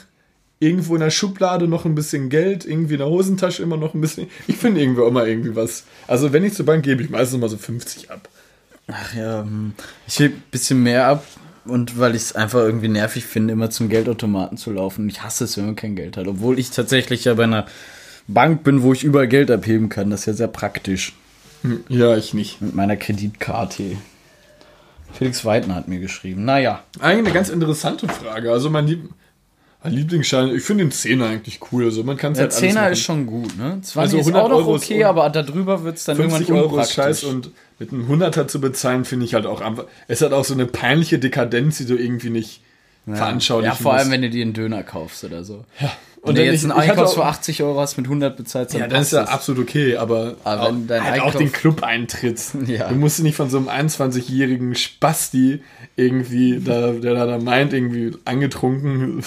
[0.59, 4.01] irgendwo in der Schublade noch ein bisschen Geld, irgendwie in der Hosentasche immer noch ein
[4.01, 4.29] bisschen.
[4.49, 5.85] Ich finde irgendwie immer irgendwie was.
[6.09, 8.29] Also wenn ich zur Bank gebe, ich meistens mal so 50 ab.
[8.89, 9.75] Ach ja, hm.
[10.09, 11.25] ich heb ein bisschen mehr ab
[11.65, 15.09] und weil ich es einfach irgendwie nervig finde, immer zum Geldautomaten zu laufen.
[15.09, 16.27] Ich hasse es, wenn man kein Geld hat.
[16.27, 17.67] Obwohl ich tatsächlich ja bei einer
[18.27, 20.11] Bank bin, wo ich überall Geld abheben kann.
[20.11, 21.13] Das ist ja sehr praktisch.
[21.89, 22.61] Ja, ich nicht.
[22.63, 23.97] Mit meiner Kreditkarte.
[25.13, 26.45] Felix Weidner hat mir geschrieben.
[26.45, 26.83] Naja.
[27.01, 28.53] Eigentlich eine ganz interessante Frage.
[28.53, 29.11] Also mein, Lieb
[29.83, 31.85] mein Lieblingsschein, ich finde den Zehner eigentlich cool.
[31.85, 33.79] Also man kann Der halt Zehner ist schon gut, ne?
[33.83, 36.49] 20 Also ist 100 auch noch Euro ist okay, aber darüber wird es dann 50
[36.49, 39.85] irgendwann Euro ist scheiß und mit einem Hunderter zu bezahlen, finde ich halt auch einfach.
[40.07, 42.61] Es hat auch so eine peinliche Dekadenz, die du irgendwie nicht
[43.07, 44.11] veranschaulichen Ja, vor allem, musst.
[44.13, 45.65] wenn du dir einen Döner kaufst oder so.
[45.81, 45.91] Ja.
[46.23, 48.75] Und Und du dann jetzt einen Einkauf auch- für 80 Euro hast mit 100 bezahlt,
[48.75, 52.39] Ja, dann ist ja absolut okay, aber, Aber wenn auch, halt auch Einkauf- den Club-Eintritt.
[52.67, 52.89] Ja.
[52.91, 55.63] Du musst nicht von so einem 21-jährigen Spasti
[55.97, 59.23] irgendwie, da, der da, da meint, irgendwie angetrunken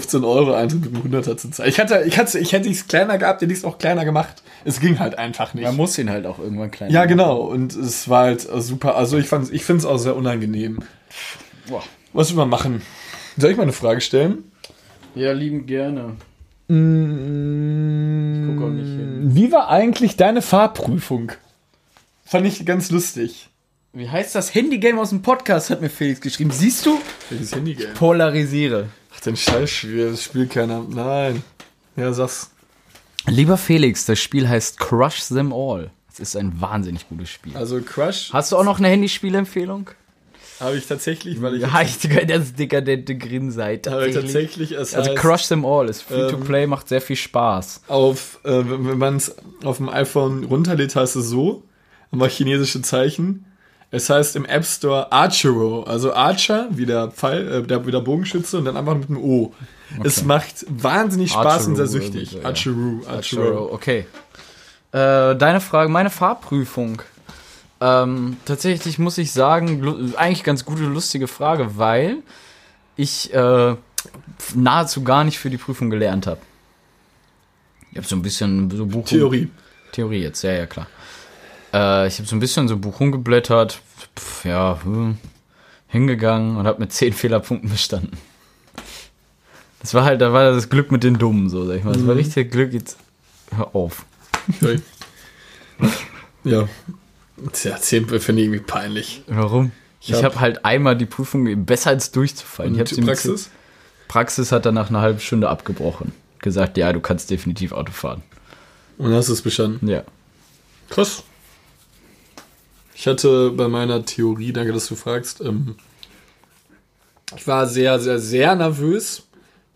[0.00, 1.70] 15 Euro Eintritt mit einem 100er zu zahlen.
[1.70, 4.42] Ich, hatte, ich, hatte, ich hätte es kleiner gehabt, hätte ich es auch kleiner gemacht.
[4.66, 5.64] Es ging halt einfach nicht.
[5.64, 7.38] Man muss ihn halt auch irgendwann klein Ja, genau.
[7.38, 8.96] Und es war halt super.
[8.96, 10.80] Also ich, ich finde es auch sehr unangenehm.
[11.68, 11.82] Boah.
[12.12, 12.82] Was will man machen?
[13.38, 14.44] Soll ich mal eine Frage stellen?
[15.14, 16.16] Ja, lieben gerne.
[16.68, 16.74] Ich
[18.48, 19.20] guck auch nicht hin.
[19.34, 21.32] Wie war eigentlich deine Fahrprüfung?
[22.26, 23.48] Fand ich ganz lustig.
[23.94, 26.50] Wie heißt das Handygame aus dem Podcast, hat mir Felix geschrieben.
[26.50, 26.98] Siehst du?
[27.30, 27.94] Welches Handygame?
[27.94, 28.88] Polarisiere.
[29.16, 30.10] Ach, den Scheißspiel.
[30.10, 30.84] Das spielt keiner.
[30.88, 31.42] Nein.
[31.96, 32.50] Ja, sag's.
[33.26, 35.90] Lieber Felix, das Spiel heißt Crush Them All.
[36.12, 37.56] Es ist ein wahnsinnig gutes Spiel.
[37.56, 39.90] Also Crush Hast du auch noch eine Handyspielempfehlung?
[40.60, 43.90] habe ich tatsächlich, weil ich Ja, ich das dekadente Grinseite.
[43.90, 47.02] habe tatsächlich es Also heißt, Crush Them All ist free to ähm, play, macht sehr
[47.02, 47.82] viel Spaß.
[47.88, 51.62] auf, äh, wenn man es auf dem iPhone runterlädt, heißt es so,
[52.10, 53.44] aber chinesische Zeichen.
[53.90, 58.00] Es heißt im App Store Archero, also Archer, wie der Pfeil, äh, der, wie der
[58.00, 59.54] Bogenschütze und dann einfach mit einem O.
[60.02, 62.30] Es macht wahnsinnig Spaß und sehr Archeru süchtig.
[62.30, 62.44] so, ja.
[62.44, 63.42] Archeru, Archeru.
[63.42, 64.06] Archero, okay.
[64.92, 67.02] Äh, deine Frage, meine Fahrprüfung.
[67.80, 72.18] Ähm, tatsächlich muss ich sagen, eigentlich ganz gute, lustige Frage, weil
[72.96, 73.76] ich äh,
[74.54, 76.40] nahezu gar nicht für die Prüfung gelernt habe.
[77.92, 79.50] Ich habe so ein bisschen so Buch Theorie.
[79.92, 80.86] Theorie jetzt, ja, ja, klar.
[81.72, 83.80] Äh, ich habe so ein bisschen so Buch rumgeblättert,
[84.18, 85.18] pf, ja, hm,
[85.88, 88.16] hingegangen und habe mit 10 Fehlerpunkten bestanden.
[89.80, 91.92] Das war halt, da war das Glück mit den Dummen, so, sag ich mal.
[91.92, 92.20] Das war Mhm.
[92.20, 92.96] richtig Glück, jetzt
[93.54, 94.04] hör auf.
[94.60, 94.80] Okay.
[96.44, 96.68] ja.
[97.52, 99.22] Tja, 10 finde ich irgendwie peinlich.
[99.26, 99.70] Warum?
[100.00, 102.74] Ich hab- habe halt einmal die Prüfung besser als durchzufallen.
[102.74, 103.42] ich hab Und sie die Praxis?
[103.44, 103.50] zehn-
[104.08, 106.12] Praxis hat dann nach einer halben Stunde abgebrochen.
[106.40, 108.22] Gesagt, ja, du kannst definitiv Auto fahren.
[108.98, 109.86] Und hast du es bestanden.
[109.88, 110.02] Ja.
[110.88, 111.24] Krass.
[112.98, 115.76] Ich hatte bei meiner Theorie, danke, dass du fragst, ähm,
[117.36, 119.24] ich war sehr, sehr, sehr nervös,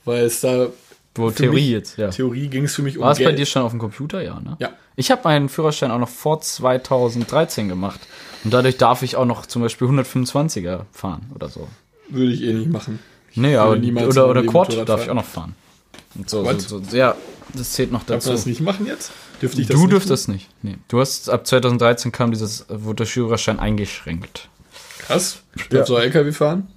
[0.06, 0.68] weil es da
[1.14, 2.08] Wo Theorie mich, jetzt, ja.
[2.08, 4.22] Theorie ging es für mich um War es bei dir schon auf dem Computer?
[4.22, 4.56] Ja, ne?
[4.58, 4.70] Ja.
[4.96, 8.00] Ich habe meinen Führerschein auch noch vor 2013 gemacht.
[8.42, 11.68] Und dadurch darf ich auch noch zum Beispiel 125er fahren oder so.
[12.08, 13.00] Würde ich eh nicht machen.
[13.34, 15.54] Nee, aber oder, oder Quad darf ich auch noch fahren.
[16.16, 17.14] Und so, so, so, ja,
[17.54, 18.28] das zählt noch Darf dazu.
[18.30, 19.12] man das nicht machen jetzt?
[19.40, 20.48] Dürfte ich das du nicht dürftest nicht.
[20.62, 20.76] Nee.
[20.88, 24.48] Du hast ab 2013 kam dieses, wurde der Führerschein eingeschränkt.
[24.98, 25.40] Krass.
[25.70, 26.68] Darfst du auch LKW fahren?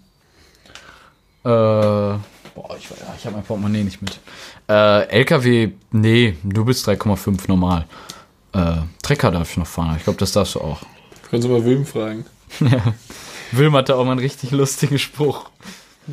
[1.43, 2.19] Äh, boah,
[2.77, 4.19] ich, ja, ich habe mein Portemonnaie nicht mit.
[4.69, 7.85] Äh, LKW, nee, du bist 3,5 normal.
[8.53, 10.81] Äh, Trecker darf ich noch fahren, ich glaube, das darfst du auch.
[11.29, 12.25] Kannst du mal Wilm fragen.
[13.51, 15.49] Wilm hatte auch mal einen richtig lustigen Spruch.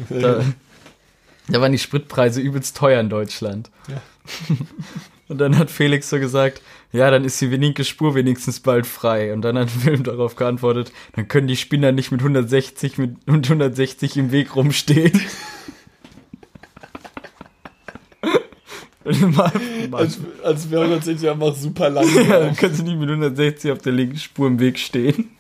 [0.09, 0.45] Da,
[1.51, 3.71] da waren die Spritpreise übelst teuer in Deutschland.
[3.89, 4.01] Ja.
[5.29, 6.61] Und dann hat Felix so gesagt,
[6.93, 9.33] ja, dann ist die linke Spur wenigstens bald frei.
[9.33, 13.45] Und dann hat Wilm darauf geantwortet, dann können die Spinner nicht mit 160, mit, mit
[13.45, 15.21] 160 im Weg rumstehen.
[19.93, 22.07] Als, als wäre 160 einfach super lang.
[22.15, 25.31] ja, dann können sie nicht mit 160 auf der linken Spur im Weg stehen.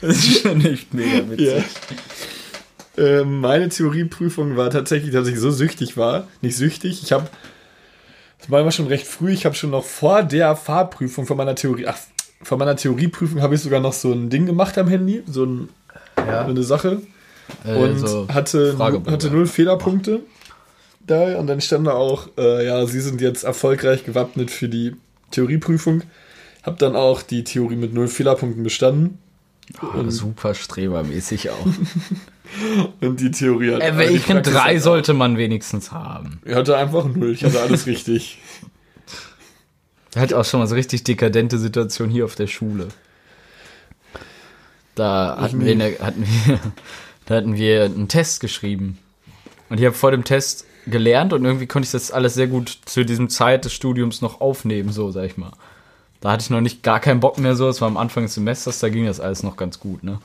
[0.00, 1.46] Das ist schon echt mega witzig.
[1.48, 1.64] Ja.
[2.96, 6.28] Ähm, meine Theorieprüfung war tatsächlich, dass ich so süchtig war.
[6.42, 7.28] Nicht süchtig, ich habe,
[8.38, 11.54] das war immer schon recht früh, ich habe schon noch vor der Fahrprüfung von meiner
[11.54, 11.98] Theorie, ach,
[12.42, 15.68] von meiner Theorieprüfung habe ich sogar noch so ein Ding gemacht am Handy, so, ein,
[16.16, 17.02] so eine Sache.
[17.64, 20.20] Äh, Und so hatte, hatte null Fehlerpunkte
[21.06, 21.38] da.
[21.38, 24.96] Und dann stand da auch, äh, ja, sie sind jetzt erfolgreich gewappnet für die
[25.30, 26.02] Theorieprüfung.
[26.62, 29.18] Hab dann auch die Theorie mit null Fehlerpunkten bestanden.
[29.82, 31.66] Oh, super strebermäßig auch.
[33.00, 33.80] Und die Theorie hat.
[33.80, 36.40] Äh, Praxis drei hat sollte man wenigstens haben.
[36.44, 37.32] Ich hatte einfach null.
[37.32, 38.38] Ich hatte alles richtig.
[40.12, 42.88] Er hat auch schon mal so richtig dekadente Situation hier auf der Schule.
[44.96, 46.58] Da hatten wir, eine, hatten wir,
[47.26, 48.98] da hatten wir einen Test geschrieben.
[49.68, 52.76] Und ich habe vor dem Test gelernt und irgendwie konnte ich das alles sehr gut
[52.86, 55.52] zu diesem Zeit des Studiums noch aufnehmen, so sag ich mal.
[56.20, 58.34] Da hatte ich noch nicht gar keinen Bock mehr so, es war am Anfang des
[58.34, 60.18] Semesters, da ging das alles noch ganz gut, ne?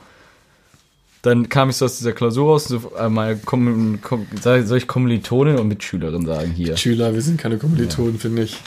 [1.22, 5.58] Dann kam ich so aus dieser Klausur raus, so einmal Komm, Komm, soll ich Kommilitonin
[5.58, 6.76] und Mitschülerin sagen hier?
[6.76, 8.58] Schüler, wir sind keine Kommilitonen, finde ich.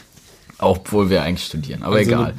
[0.58, 2.34] Obwohl wir eigentlich studieren, aber Also egal.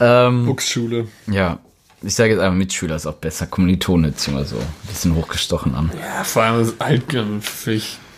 [0.00, 1.06] Ähm, Buchsschule.
[1.26, 1.58] ja,
[2.02, 3.46] ich sage jetzt einfach Mitschüler ist auch besser.
[3.46, 5.90] Kommilitone sich immer so ein bisschen hochgestochen an.
[5.98, 7.98] Ja, vor allem ist altgriffig.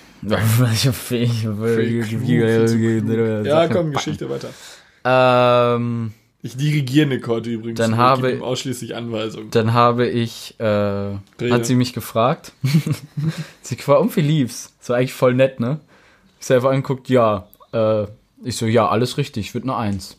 [3.47, 4.49] Ja, komm, Geschichte weiter.
[5.05, 6.13] Ähm,
[6.43, 7.79] Ich dirigiere eine Korte übrigens.
[7.79, 9.51] Dann Ich habe- ihm ausschließlich Anweisungen.
[9.51, 11.15] dann habe ich, äh,
[11.51, 12.53] hat sie mich gefragt.
[13.63, 14.73] sie war um wie lief's?
[14.81, 15.81] Das war eigentlich voll nett, ne?
[16.41, 17.49] Ich selber anguckt, ja.
[17.73, 18.07] Äh,
[18.43, 20.17] ich so, ja, alles richtig, wird eine Eins.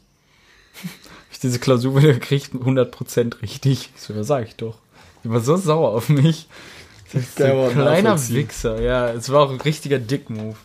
[1.31, 3.91] ich diese Klausur wieder gekriegt, 100% richtig.
[3.95, 4.77] Ich so, ja, sag ich doch.
[5.23, 6.47] Die war so sauer auf mich.
[7.13, 8.19] Das ist ein kleiner.
[8.29, 9.09] Wichser, ja.
[9.09, 10.55] Es war auch ein richtiger Dick-Move.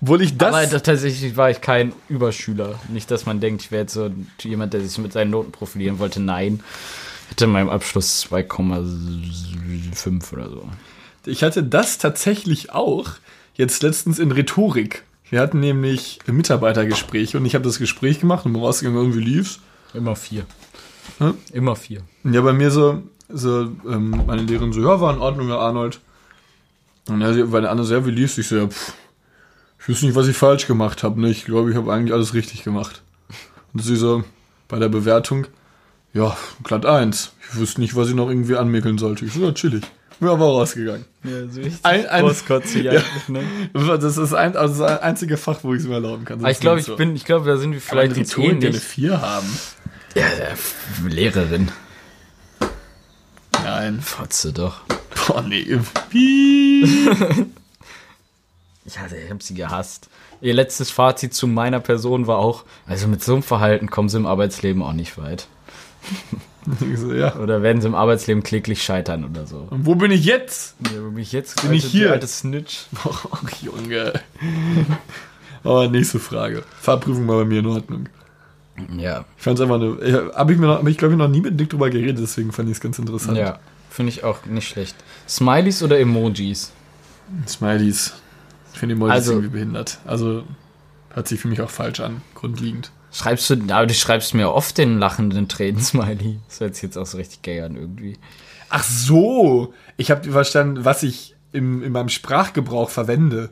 [0.00, 0.54] Obwohl ich das.
[0.54, 2.78] Aber da- tatsächlich war ich kein Überschüler.
[2.88, 4.10] Nicht, dass man denkt, ich wäre jetzt so
[4.42, 6.20] jemand, der sich mit seinen Noten profilieren wollte.
[6.20, 6.60] Nein.
[7.28, 10.68] Hätte in meinem Abschluss 2,5 oder so.
[11.26, 13.10] Ich hatte das tatsächlich auch
[13.54, 15.04] jetzt letztens in Rhetorik.
[15.30, 19.60] Wir hatten nämlich Mitarbeitergespräche und ich habe das Gespräch gemacht und bin rausgegangen, irgendwie lief's.
[19.94, 20.44] Immer vier.
[21.18, 21.34] Hm?
[21.52, 22.02] Immer vier.
[22.24, 25.60] Und ja, bei mir so, so ähm, meine Lehrerin so, ja, war in Ordnung, Herr
[25.60, 26.00] Arnold.
[27.08, 28.36] Und ja, weil der andere so, ja, wie lief's?
[28.38, 28.92] Ich so, ja, pff,
[29.82, 31.20] ich wüsste nicht, was ich falsch gemacht habe.
[31.20, 31.30] Ne?
[31.30, 33.02] Ich glaube, ich habe eigentlich alles richtig gemacht.
[33.74, 34.24] Und sie so,
[34.68, 35.46] bei der Bewertung,
[36.14, 37.32] ja, glatt eins.
[37.50, 39.24] Ich wüsste nicht, was ich noch irgendwie anmäkeln sollte.
[39.24, 39.82] Ich so, ja, chillig.
[40.20, 41.04] Ja, war rausgegangen.
[41.24, 43.02] Ja, so richtig Ein- ein- großkotzig Ja.
[43.28, 43.42] ne?
[43.98, 46.38] Das ist ein, also das einzige Fach, wo ich es mir erlauben kann.
[46.38, 46.96] Aber ich glaube, ich so.
[46.96, 48.82] bin, ich glaube, da sind wir vielleicht uns Rhetorik eine ähnlich.
[48.82, 49.48] 4 haben.
[50.14, 50.24] Ja,
[51.08, 51.72] Lehrerin.
[53.64, 54.00] Nein.
[54.00, 54.82] Fotze doch.
[55.26, 55.66] Boah, nee.
[58.84, 58.90] Wie?
[58.90, 60.08] Ja, ich hab sie gehasst.
[60.40, 64.16] Ihr letztes Fazit zu meiner Person war auch, also mit so einem Verhalten kommen sie
[64.16, 65.46] im Arbeitsleben auch nicht weit.
[66.80, 67.36] Ich so, ja.
[67.36, 69.66] Oder werden sie im Arbeitsleben kläglich scheitern oder so.
[69.70, 70.76] Und wo bin ich jetzt?
[70.92, 71.60] Ja, wo bin ich jetzt?
[71.62, 72.12] Bin ich hier?
[72.12, 72.86] Altes Snitch.
[73.04, 74.12] Och, Junge.
[75.64, 76.62] Aber nächste Frage.
[76.80, 78.08] Fahrprüfung war bei mir in Ordnung.
[78.96, 79.24] Ja.
[79.36, 80.32] Ich fand es einfach eine.
[80.34, 82.52] Habe ich mir noch, hab ich glaube ich noch nie mit Nick drüber geredet, deswegen
[82.52, 83.38] fand ich es ganz interessant.
[83.38, 83.58] Ja.
[83.90, 84.96] Finde ich auch nicht schlecht.
[85.28, 86.72] Smileys oder Emojis?
[87.46, 88.14] Smileys.
[88.72, 89.98] Ich finde Emojis Also- irgendwie behindert.
[90.04, 90.44] Also
[91.10, 92.90] hört sich für mich auch falsch an, grundlegend.
[93.12, 96.40] Schreibst du, aber du schreibst mir oft den lachenden Tränen-Smiley.
[96.48, 98.16] Das hört sich jetzt auch so richtig gay an irgendwie.
[98.70, 99.74] Ach so.
[99.98, 103.50] Ich habe verstanden, was ich im, in meinem Sprachgebrauch verwende.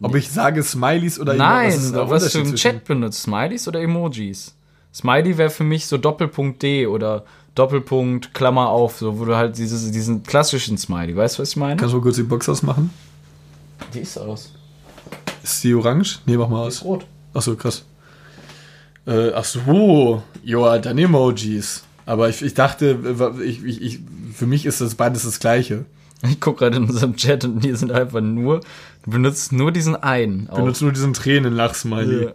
[0.00, 4.54] Ob ich sage Smileys oder Nein, was du im Chat benutzt, Smileys oder Emojis?
[4.94, 9.56] Smiley wäre für mich so Doppelpunkt D oder Doppelpunkt Klammer auf, so wo du halt
[9.58, 11.76] dieses, diesen klassischen Smiley, weißt du, was ich meine?
[11.76, 12.90] Kannst du mal kurz die Box ausmachen?
[13.94, 14.52] Die ist aus.
[15.42, 16.20] Ist die orange?
[16.26, 16.82] Nee, mach mal aus.
[16.84, 17.06] Rot.
[17.34, 17.84] Ach so, krass.
[19.06, 21.84] Äh, ach so, ja, dann Emojis.
[22.06, 22.98] Aber ich, ich dachte,
[23.44, 24.00] ich, ich, ich,
[24.32, 25.84] für mich ist das beides das Gleiche.
[26.22, 28.60] Ich guck gerade in unserem Chat und die sind einfach nur,
[29.04, 30.48] du benutzt nur diesen einen.
[30.50, 32.24] Ich benutze nur diesen Tränenlach-Smiley.
[32.26, 32.32] Ja.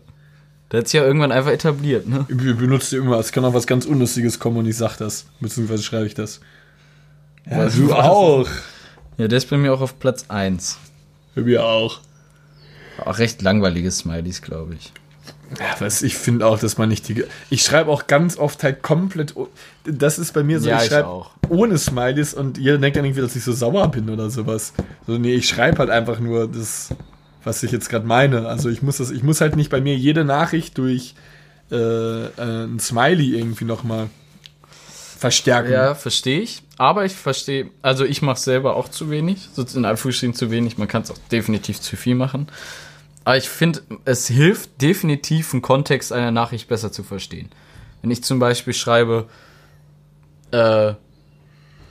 [0.71, 2.25] Der hat sich ja irgendwann einfach etabliert, ne?
[2.30, 5.25] Ich benutze immer, es kann auch was ganz Unlustiges kommen und ich sag das.
[5.41, 6.39] Beziehungsweise schreibe ich das.
[7.49, 8.47] Ja, du auch.
[9.17, 10.77] Ja, der ist bei mir auch auf Platz 1.
[11.36, 12.00] Bei mir auch.
[13.06, 14.91] Auch recht langweilige Smileys, glaube ich.
[15.60, 17.26] Ja, was ich finde auch, dass man nicht die.
[17.50, 19.34] Ich schreibe auch ganz oft halt komplett.
[19.86, 21.32] Das ist bei mir so, Ja, ich schreibe auch.
[21.50, 24.74] ohne Smileys und jeder denkt dann irgendwie, dass ich so sauer bin oder sowas.
[25.08, 26.89] So, nee, ich schreibe halt einfach nur das,
[27.44, 28.48] was ich jetzt gerade meine.
[28.48, 31.15] Also ich muss das, ich muss halt nicht bei mir jede Nachricht durch
[31.72, 32.30] äh, äh,
[32.65, 34.08] ein Smiley irgendwie nochmal
[35.17, 35.72] verstärken.
[35.72, 36.63] Ja, verstehe ich.
[36.82, 40.80] Aber ich verstehe, also ich mache selber auch zu wenig, so in Anführungsstrichen zu wenig.
[40.80, 42.48] Man kann es auch definitiv zu viel machen.
[43.24, 47.50] Aber ich finde, es hilft definitiv, einen Kontext einer Nachricht besser zu verstehen.
[48.02, 49.28] Wenn ich zum Beispiel schreibe,
[50.50, 50.94] äh,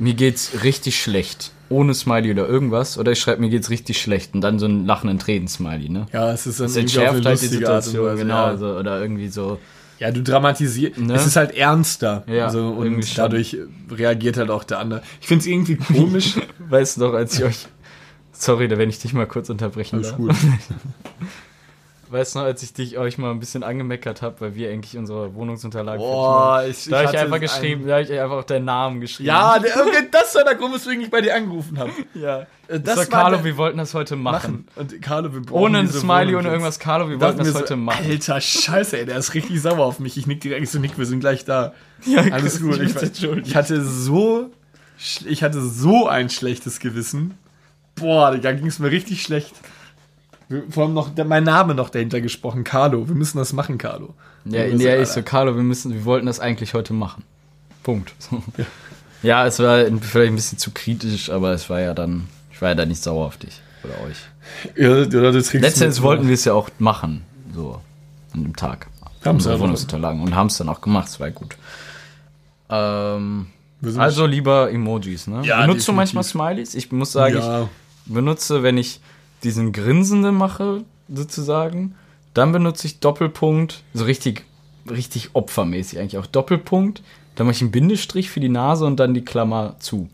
[0.01, 4.35] mir geht's richtig schlecht, ohne Smiley oder irgendwas, oder ich schreibe, mir geht's richtig schlecht
[4.35, 6.07] und dann so einen lachenden Tränen-Smiley, ne?
[6.13, 8.57] Ja, es ist dann Das entschärft halt die Situation, Weise, genau, Ja.
[8.57, 9.61] so, oder irgendwie so.
[10.01, 10.99] Ja, du dramatisierst.
[10.99, 11.13] Ne?
[11.13, 12.25] Es ist halt ernster.
[12.27, 13.59] Ja, also, und dadurch
[13.91, 15.03] reagiert halt auch der andere.
[15.21, 16.37] Ich finde es irgendwie komisch.
[16.59, 17.69] Weißt du noch, als ich euch.
[18.33, 20.17] Sorry, da wenn ich dich mal kurz unterbrechen Alles darf.
[20.17, 20.35] gut.
[22.13, 24.99] Weißt du noch, als ich dich euch mal ein bisschen angemeckert habe, weil wir eigentlich
[24.99, 26.91] unsere Wohnungsunterlagen Boah, ich- machen?
[26.91, 29.29] Da habe ich ich einfach ein- geschrieben, da habe ich einfach auch deinen Namen geschrieben.
[29.29, 31.91] Ja, der, okay, das war der Grund, weswegen ich bei dir angerufen habe.
[32.15, 32.41] ja.
[32.41, 34.67] Äh, Das, das war Carlo, der- wir wollten das heute machen.
[34.77, 34.91] Machen.
[34.93, 37.61] Und Carlo, wir brauchen Ohne ein Smiley, ohne irgendwas, Carlo, wir wollten das mir so,
[37.61, 38.05] heute machen.
[38.09, 40.17] Alter, scheiße, ey, der ist richtig sauer auf mich.
[40.17, 41.75] Ich nick direkt so, Nick, wir sind gleich da.
[42.07, 42.81] Ja, Alles gut.
[42.81, 44.51] Ich, ich hatte so,
[45.27, 47.35] ich hatte so ein schlechtes Gewissen.
[47.95, 49.53] Boah, da ging es mir richtig schlecht.
[50.71, 53.07] Vor allem noch der, mein Name noch dahinter gesprochen, Carlo.
[53.09, 54.15] Wir müssen das machen, Carlo.
[54.45, 57.25] Ja, in der ich so, Carlo, wir müssen, wir wollten das eigentlich heute machen.
[57.83, 58.13] Punkt.
[58.31, 58.43] So.
[59.23, 59.47] Ja.
[59.47, 62.75] es war vielleicht ein bisschen zu kritisch, aber es war ja dann, ich war ja
[62.75, 64.17] dann nicht sauer auf dich oder euch.
[64.77, 67.23] Ja, oder du Letztendlich wollten wir es ja auch machen,
[67.55, 67.81] so
[68.33, 68.89] an dem Tag.
[69.25, 71.57] Haben's Unsere ja Wohnungsunterlagen und haben es dann auch gemacht, es war gut.
[72.71, 73.47] Ähm,
[73.97, 75.43] also lieber Emojis, ne?
[75.45, 75.95] Ja, Benutzt du definitiv.
[75.95, 76.75] manchmal Smileys?
[76.75, 79.01] Ich muss sagen, ja, ich benutze, wenn ich
[79.43, 81.95] diesen Grinsende mache, sozusagen,
[82.35, 84.45] dann benutze ich Doppelpunkt, so richtig,
[84.89, 87.03] richtig opfermäßig eigentlich auch Doppelpunkt.
[87.37, 90.09] Dann mache ich einen Bindestrich für die Nase und dann die Klammer zu.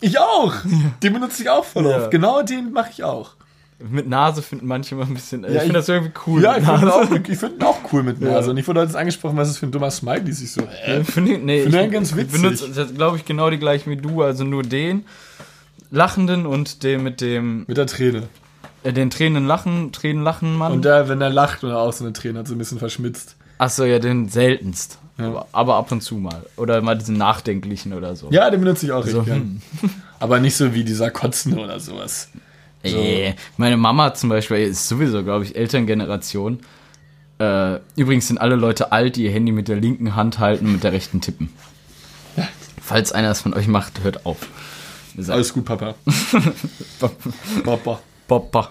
[0.00, 0.54] ich auch.
[1.02, 1.96] Den benutze ich auch voll Ja.
[1.98, 2.10] oft.
[2.10, 3.32] Genau den mache ich auch.
[3.80, 5.44] Mit Nase finden manche immer ein bisschen.
[5.44, 6.42] ich Ja, finde ich- das irgendwie cool.
[6.42, 8.46] Ja, ich finde auch, ich find auch cool mit Nase.
[8.46, 8.50] Ja.
[8.50, 10.30] Und ich wurde heute angesprochen, was ist für ein dummer Smiley.
[10.30, 10.62] Ich so?
[10.84, 12.42] Äh, Finde ich, nee, Finde ich, ich ganz ich witzig.
[12.42, 14.22] benutze, glaube ich, genau die gleichen wie du.
[14.22, 15.04] Also nur den
[15.90, 18.24] lachenden und den mit dem Mit der Träne.
[18.82, 20.72] Äh, den tränenden Lachen, Tränen lachen Mann.
[20.72, 23.36] Und da, wenn er lacht und auch so eine Träne hat, so ein bisschen verschmitzt.
[23.58, 24.98] Achso, ja, den seltenst.
[25.18, 25.28] Ja.
[25.28, 26.46] Aber, aber ab und zu mal.
[26.56, 28.28] Oder mal diesen nachdenklichen oder so.
[28.30, 29.62] Ja, den benutze ich auch So, richtig gern.
[30.20, 32.28] Aber nicht so wie dieser Kotzende oder sowas.
[32.82, 36.60] Ey, meine Mama zum Beispiel ist sowieso, glaube ich, Elterngeneration.
[37.38, 40.72] Äh, übrigens sind alle Leute alt, die ihr Handy mit der linken Hand halten und
[40.72, 41.50] mit der rechten tippen.
[42.82, 44.38] Falls einer es von euch macht, hört auf.
[45.28, 45.94] Alles gut, Papa.
[47.64, 48.00] Papa.
[48.28, 48.70] Poppa.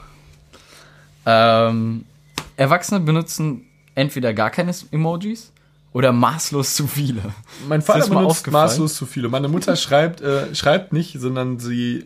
[1.25, 2.05] Ähm,
[2.55, 3.65] Erwachsene benutzen
[3.95, 5.51] entweder gar keine Emojis
[5.91, 7.21] oder maßlos zu viele.
[7.67, 9.27] Mein Vater benutzt maßlos zu viele.
[9.27, 12.05] Meine Mutter schreibt, äh, schreibt nicht, sondern sie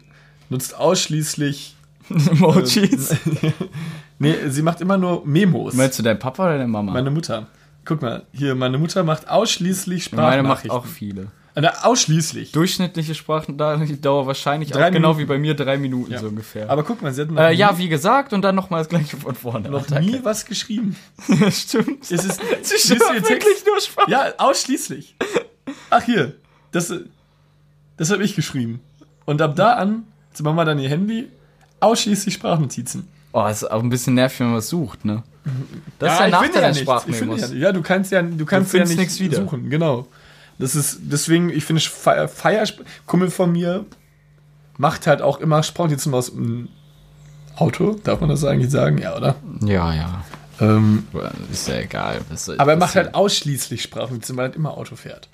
[0.49, 1.75] nutzt ausschließlich.
[2.09, 3.15] Emojis.
[4.23, 5.73] Nee, sie macht immer nur Memos.
[5.73, 6.91] Meinst du dein Papa oder deine Mama?
[6.91, 7.47] Meine Mutter.
[7.85, 10.71] Guck mal, hier, meine Mutter macht ausschließlich Meine macht Sprachnachrichten.
[10.71, 11.31] auch viele.
[11.55, 12.51] Äh, ausschließlich.
[12.53, 16.19] Durchschnittliche Sprachdauer wahrscheinlich Drei auch genau wie bei mir drei Minuten Ja.
[16.19, 16.69] so ungefähr.
[16.69, 19.17] Aber guck mal, sie hat noch, äh, ja, wie gesagt, und dann nochmal das gleiche
[19.17, 19.69] von vorne.
[19.69, 20.11] noch Danke.
[20.11, 20.95] nie was geschrieben.
[21.51, 22.09] Stimmt.
[22.09, 23.29] Es ist, Sie Text?
[23.29, 24.05] wirklich nur Spaß.
[24.07, 25.15] Ja, ausschließlich.
[25.89, 26.35] Ach hier,
[26.71, 26.93] das,
[27.97, 28.79] das habe ich geschrieben.
[29.25, 31.27] Und ab da an, jetzt machen wir dann ihr Handy,
[31.81, 33.07] ausschließlich Sprachnotizen.
[33.33, 35.23] Oh, ist auch ein bisschen nervig, wenn man was sucht, ne?
[35.99, 37.41] Das ist Ja, der ich Nachteil ja finde Sprachmemos.
[37.41, 39.37] ja, ja, du kannst ja, du kannst ja findest nicht nichts wieder.
[39.43, 40.07] suchen, genau.
[40.61, 42.65] Das ist deswegen, ich finde Feier, Feier
[43.05, 43.85] Kumpel von mir
[44.77, 46.69] macht halt auch immer Sprachnotizen aus dem
[47.57, 49.35] Auto, darf man das eigentlich sagen, ja, oder?
[49.65, 50.23] Ja, ja.
[50.59, 51.05] Ähm,
[51.51, 52.21] Ist ja egal.
[52.29, 55.29] Was soll- aber er macht halt ausschließlich Sprachnotizen, weil er halt immer Auto fährt.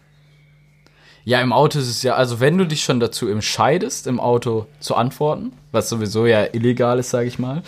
[1.25, 4.65] Ja, im Auto ist es ja, also wenn du dich schon dazu entscheidest, im Auto
[4.79, 7.63] zu antworten, was sowieso ja illegal ist, sage ich mal,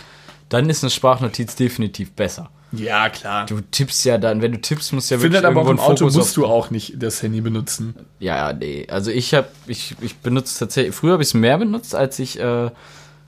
[0.48, 2.50] dann ist eine Sprachnotiz definitiv besser.
[2.72, 3.46] Ja, klar.
[3.46, 5.62] Du tippst ja dann, wenn du tippst, musst du ja Ich finde wirklich halt aber
[5.68, 7.96] auch im einen Auto Fokus musst du auch nicht das Handy benutzen.
[8.20, 8.88] Ja, ja, nee.
[8.90, 12.40] Also ich habe, ich, ich benutze tatsächlich, früher habe ich es mehr benutzt, als ich
[12.40, 12.70] äh,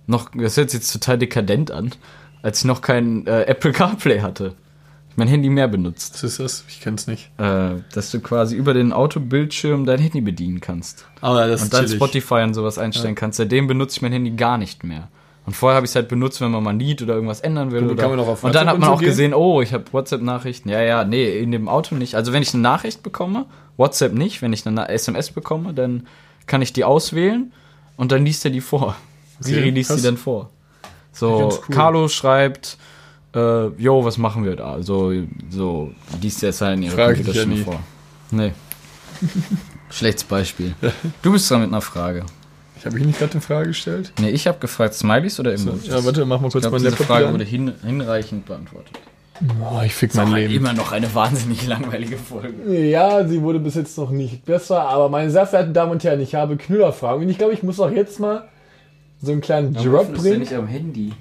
[0.07, 1.91] noch, das hört sich jetzt total dekadent an,
[2.43, 4.53] als ich noch kein äh, Apple CarPlay hatte.
[5.09, 6.13] Ich mein Handy mehr benutzt.
[6.13, 6.63] Was ist das?
[6.69, 7.31] Ich kenn's nicht.
[7.37, 11.05] Äh, dass du quasi über den Autobildschirm dein Handy bedienen kannst.
[11.19, 13.37] Aber das Und dann Spotify und sowas einstellen kannst.
[13.37, 15.09] Seitdem benutze ich mein Handy gar nicht mehr.
[15.45, 17.71] Und vorher habe ich es halt benutzt, wenn man mal ein Lied oder irgendwas ändern
[17.71, 17.83] will.
[17.83, 19.09] Und Oder, kann man auch auf und dann hat man auch gehen?
[19.09, 20.69] gesehen, oh, ich habe WhatsApp-Nachrichten.
[20.69, 22.15] Ja, ja, nee, in dem Auto nicht.
[22.15, 23.45] Also wenn ich eine Nachricht bekomme,
[23.77, 26.07] WhatsApp nicht, wenn ich eine SMS bekomme, dann
[26.45, 27.51] kann ich die auswählen
[27.97, 28.95] und dann liest er die vor.
[29.39, 30.51] Siri liest die dann vor.
[31.11, 31.75] So, cool.
[31.75, 32.77] Carlo schreibt,
[33.35, 34.81] äh, yo, was machen wir da?
[34.83, 35.11] So,
[35.49, 37.79] so liest er es halt in ihrer Frag ich ja vor.
[38.29, 38.53] Nee.
[39.89, 40.75] Schlechtes Beispiel.
[41.21, 42.25] Du bist dran mit einer Frage.
[42.81, 44.11] Ich habe ich nicht gerade eine Frage gestellt?
[44.19, 45.85] Nee, ich habe gefragt, Smileys oder Emojis?
[45.85, 48.97] Ja, warte, mach mal ich kurz meinen diese Laptop Frage wurde hin, hinreichend beantwortet.
[49.39, 50.53] Boah, ich fick mein Leben.
[50.55, 52.75] Immer noch eine wahnsinnig langweilige Folge.
[52.89, 56.21] Ja, sie wurde bis jetzt noch nicht besser, aber meine sehr verehrten Damen und Herren,
[56.21, 58.47] ich habe Knüllerfragen und ich glaube, ich muss auch jetzt mal
[59.21, 61.13] so einen kleinen Drop bringen, am Handy?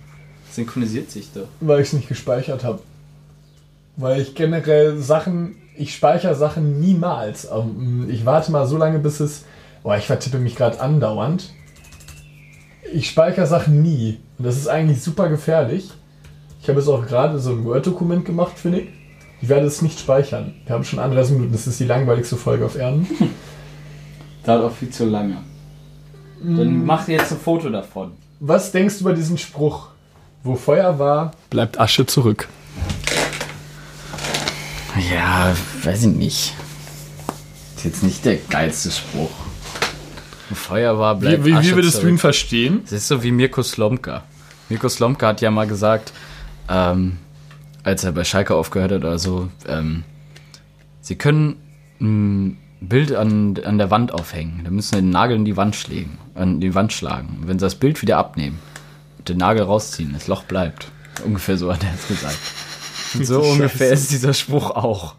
[0.50, 1.46] Synchronisiert sich doch.
[1.60, 2.80] weil ich es nicht gespeichert habe.
[3.96, 7.48] Weil ich generell Sachen, ich speichere Sachen niemals.
[7.54, 9.44] Ähm, Ich warte mal so lange, bis es.
[9.82, 11.52] Boah, ich vertippe mich gerade andauernd.
[12.92, 14.18] Ich speichere Sachen nie.
[14.38, 15.90] Und das ist eigentlich super gefährlich.
[16.62, 18.88] Ich habe jetzt auch gerade so ein Word-Dokument gemacht, finde ich.
[19.40, 20.54] Ich werde es nicht speichern.
[20.66, 21.52] Wir haben schon 31 Minuten.
[21.52, 23.06] Das ist die langweiligste Folge auf Erden.
[24.44, 25.38] Dauert auch viel zu lange.
[26.42, 28.12] Dann mach jetzt ein Foto davon.
[28.40, 29.88] Was denkst du über diesen Spruch?
[30.42, 32.48] Wo Feuer war, bleibt Asche zurück.
[35.10, 36.54] Ja, weiß ich nicht.
[37.76, 39.30] Ist jetzt nicht der geilste Spruch.
[40.56, 42.80] Feuer war, Wie, bleibt wie, Asche wie würdest du ihn verstehen?
[42.84, 44.24] Das ist so wie Mirko Slomka.
[44.68, 46.12] Mirko Slomka hat ja mal gesagt,
[46.68, 47.18] ähm,
[47.82, 50.04] als er bei Schalke aufgehört hat oder so, ähm,
[51.00, 51.56] sie können
[52.00, 54.62] ein Bild an, an der Wand aufhängen.
[54.64, 57.38] Da müssen sie den Nagel in die Wand schlägen, an die Wand schlagen.
[57.40, 58.58] Und wenn sie das Bild wieder abnehmen
[59.18, 60.88] und den Nagel rausziehen, das Loch bleibt.
[61.24, 62.38] Ungefähr so hat er es gesagt.
[63.14, 65.14] Und so ungefähr ist dieser Spruch auch.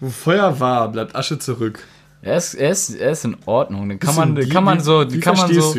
[0.00, 1.86] Wo Feuer war, bleibt Asche zurück.
[2.22, 3.88] Er ist, er ist, er ist in Ordnung.
[3.88, 5.74] Den kann man, den kann man so, wie kann man so.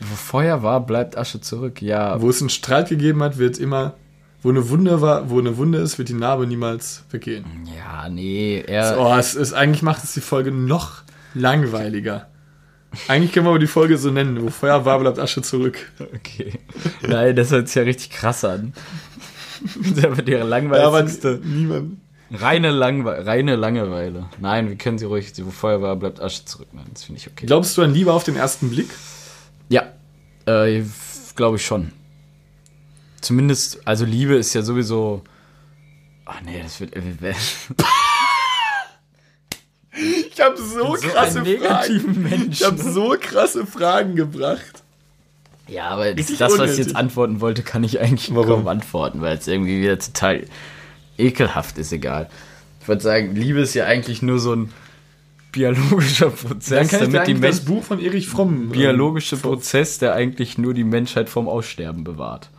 [0.00, 1.80] Wo Feuer war, bleibt Asche zurück.
[1.80, 3.94] Ja, Wo es einen Streit gegeben hat, wird immer,
[4.42, 7.44] wo eine Wunde war, wo eine Wunde ist, wird die Narbe niemals vergehen.
[7.76, 8.96] Ja, nee, er.
[8.98, 11.02] Oh, es ist, eigentlich macht es die Folge noch
[11.34, 12.28] langweiliger.
[13.08, 15.92] Eigentlich können wir aber die Folge so nennen, wo Feuer war, bleibt Asche zurück.
[16.14, 16.52] Okay.
[17.06, 18.72] Nein, das hört sich ja richtig krass an.
[19.94, 21.40] Das wird ihre Ja, aber langweiligste.
[21.42, 21.96] niemand.
[22.30, 24.26] Reine, Langwe reine Langeweile.
[24.40, 26.68] Nein, wir können sie ruhig, wo Feuer war, bleibt Asche zurück.
[26.72, 27.46] Nein, das finde ich okay.
[27.46, 28.88] Glaubst du an Liebe auf den ersten Blick?
[29.68, 29.92] Ja,
[30.46, 30.82] äh,
[31.36, 31.92] glaube ich schon.
[33.20, 35.22] Zumindest, also Liebe ist ja sowieso.
[36.26, 36.94] Ach nee, das wird.
[36.96, 37.02] äh,
[40.34, 42.22] Ich habe so, so krasse Fragen.
[42.22, 42.50] Menschen.
[42.50, 44.82] Ich habe so krasse Fragen gebracht.
[45.68, 46.78] Ja, aber das, das, was ich unnötig.
[46.78, 48.48] jetzt antworten wollte, kann ich eigentlich Warum?
[48.48, 50.44] kaum antworten, weil es irgendwie wieder total
[51.18, 52.28] ekelhaft ist, egal.
[52.80, 54.70] Ich würde sagen, Liebe ist ja eigentlich nur so ein
[55.52, 57.64] biologischer Prozess, damit die das Menschen.
[57.66, 58.54] Buch von Erich Fromm.
[58.64, 62.50] ähm, Biologische vor- Prozess, der eigentlich nur die Menschheit vom Aussterben bewahrt.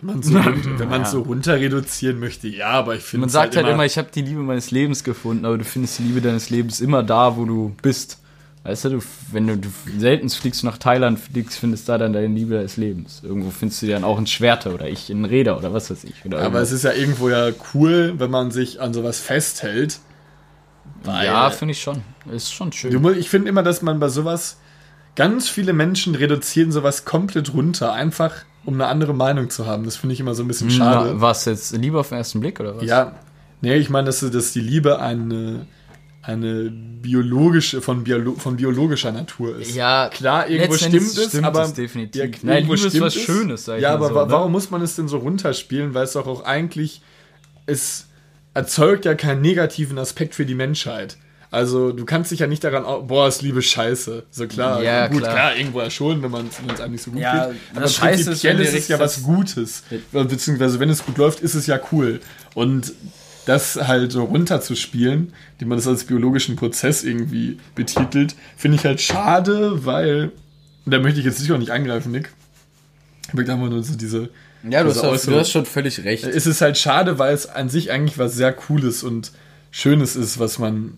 [0.00, 0.34] Wenn man so,
[0.78, 3.96] wenn man so runter reduzieren möchte, ja, aber ich finde Man sagt halt immer, ich
[3.96, 7.36] habe die Liebe meines Lebens gefunden, aber du findest die Liebe deines Lebens immer da,
[7.36, 8.20] wo du bist.
[8.66, 12.26] Weißt du, du wenn du, du selten fliegst nach Thailand, fliegst, findest da dann deine
[12.26, 13.22] Liebe des Lebens.
[13.22, 16.14] Irgendwo findest du dann auch in Schwerter oder ich in Räder oder was weiß ich.
[16.34, 20.00] Aber es ist ja irgendwo ja cool, wenn man sich an sowas festhält.
[21.04, 22.02] Ja, finde ich schon.
[22.32, 22.90] Ist schon schön.
[22.90, 24.56] du, ich finde immer, dass man bei sowas
[25.14, 28.32] ganz viele Menschen reduzieren sowas komplett runter, einfach
[28.64, 29.84] um eine andere Meinung zu haben.
[29.84, 31.12] Das finde ich immer so ein bisschen schade.
[31.14, 31.76] Na, was jetzt?
[31.76, 32.84] Liebe auf den ersten Blick oder was?
[32.84, 33.12] Ja,
[33.60, 35.66] nee, ich meine, dass, dass die Liebe eine,
[36.26, 39.74] eine biologische, von, Biolo von biologischer Natur ist.
[39.76, 42.20] Ja, Klar, irgendwo stimmt es, stimmt aber es definitiv.
[42.20, 43.22] Ja, Nein, irgendwo Liebe ist stimmt was es.
[43.22, 44.32] Schönes, sag ich Ja, mal aber so, wa ne?
[44.32, 45.94] warum muss man es denn so runterspielen?
[45.94, 47.00] Weil es doch auch eigentlich,
[47.66, 48.06] es
[48.54, 51.16] erzeugt ja keinen negativen Aspekt für die Menschheit.
[51.52, 54.24] Also du kannst dich ja nicht daran, boah, ist Liebe scheiße.
[54.32, 55.32] So klar, Ja, gut, klar.
[55.32, 57.56] klar, irgendwo ja schon, wenn man es einem nicht so gut Ja, geht.
[57.72, 59.84] das Aber Scheiße ist, ist, es ja was Gutes.
[60.10, 62.20] Beziehungsweise wenn es gut läuft, ist es ja cool.
[62.54, 62.92] Und
[63.46, 69.00] das halt so runterzuspielen, wie man das als biologischen Prozess irgendwie betitelt, finde ich halt
[69.00, 70.32] schade, weil,
[70.84, 72.30] und da möchte ich jetzt sicher auch nicht angreifen, Nick.
[73.28, 74.28] Ich möchte einfach nur so diese.
[74.68, 76.24] Ja, du diese hast, du Äußerung- hast schon völlig recht.
[76.24, 79.32] es ist halt schade, weil es an sich eigentlich was sehr Cooles und
[79.70, 80.94] Schönes ist, was man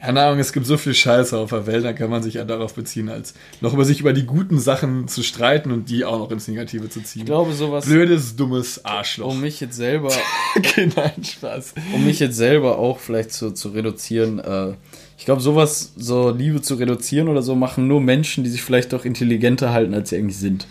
[0.00, 2.44] Keine Ahnung, es gibt so viel Scheiße auf der Welt, da kann man sich ja
[2.44, 6.18] darauf beziehen, als noch über sich über die guten Sachen zu streiten und die auch
[6.18, 7.20] noch ins Negative zu ziehen.
[7.20, 9.28] Ich glaube, sowas, Blödes, dummes Arschloch.
[9.28, 10.10] um mich jetzt selber,
[10.56, 11.74] okay, nein, Spaß.
[11.92, 14.72] um mich jetzt selber auch vielleicht zu, zu reduzieren, äh,
[15.18, 18.94] ich glaube, sowas, so Liebe zu reduzieren oder so, machen nur Menschen, die sich vielleicht
[18.94, 20.66] doch intelligenter halten, als sie eigentlich sind.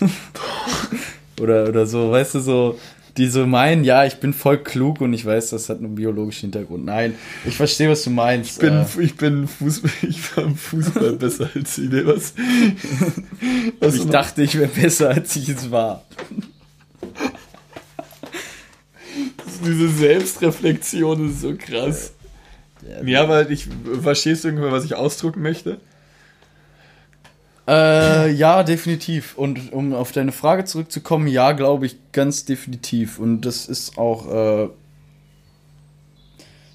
[1.40, 2.78] oder, oder so, weißt du, so,
[3.16, 6.52] die so meinen, ja, ich bin voll klug und ich weiß, das hat einen biologischen
[6.52, 6.84] Hintergrund.
[6.84, 8.52] Nein, ich verstehe, was du meinst.
[8.52, 11.88] Ich bin, äh, ich bin Fußball, ich war im Fußball besser als sie.
[11.88, 12.06] Ne?
[12.06, 12.34] Was,
[13.80, 16.04] was ich dachte, ich wäre besser, als ich es war.
[19.64, 22.12] diese Selbstreflexion ist so krass.
[23.04, 23.68] Ja, aber ich
[24.02, 25.78] verstehst du irgendwann, was ich ausdrücken möchte?
[27.66, 27.72] Äh,
[28.30, 29.36] ja, definitiv.
[29.36, 33.18] Und um auf deine Frage zurückzukommen, ja, glaube ich, ganz definitiv.
[33.18, 34.68] Und das ist auch, äh,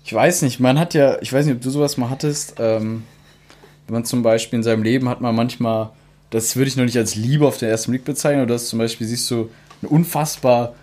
[0.04, 3.04] ich weiß nicht, man hat ja, ich weiß nicht, ob du sowas mal hattest, ähm,
[3.88, 5.92] wenn man zum Beispiel in seinem Leben hat man manchmal,
[6.30, 8.80] das würde ich noch nicht als Liebe auf den ersten Blick bezeichnen, oder das zum
[8.80, 9.50] Beispiel siehst du
[9.82, 10.74] ein unfassbar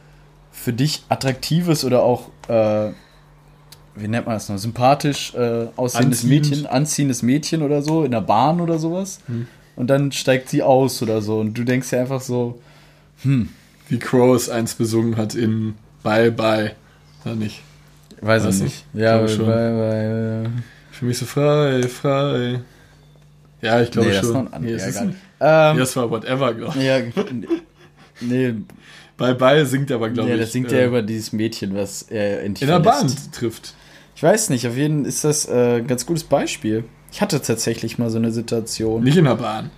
[0.53, 2.91] für dich attraktives oder auch, äh,
[3.95, 6.23] wie nennt man das noch, sympathisch äh, aussehendes.
[6.25, 9.21] Mädchen, anziehendes Mädchen oder so, in der Bahn oder sowas.
[9.77, 11.41] Und dann steigt sie aus oder so.
[11.41, 12.61] Und du denkst dir einfach so,
[13.25, 16.73] Wie Crows eins besungen hat in Bye Bye.
[17.25, 17.63] Oder nicht?
[18.21, 18.85] weiß ich nicht.
[18.95, 19.47] Ja, weil, schon.
[19.47, 20.51] weil, weil,
[20.93, 22.61] Für mich so frei, frei.
[23.61, 24.53] Ja, ich glaube nee, das schon.
[24.53, 26.85] ein nee, es ja, ist ein, Ähm, ja, das war whatever, glaube ich.
[26.85, 26.99] ja,
[28.21, 28.55] nee,
[29.17, 30.41] Bye Bye singt aber, glaube ja, ich.
[30.43, 33.75] das singt äh, ja über dieses Mädchen, was er in der Bahn trifft.
[34.17, 36.85] Ich weiß nicht, auf jeden Fall ist das äh, ein ganz gutes Beispiel.
[37.13, 39.05] Ich hatte tatsächlich mal so eine Situation.
[39.05, 39.71] Nicht in der Bahn.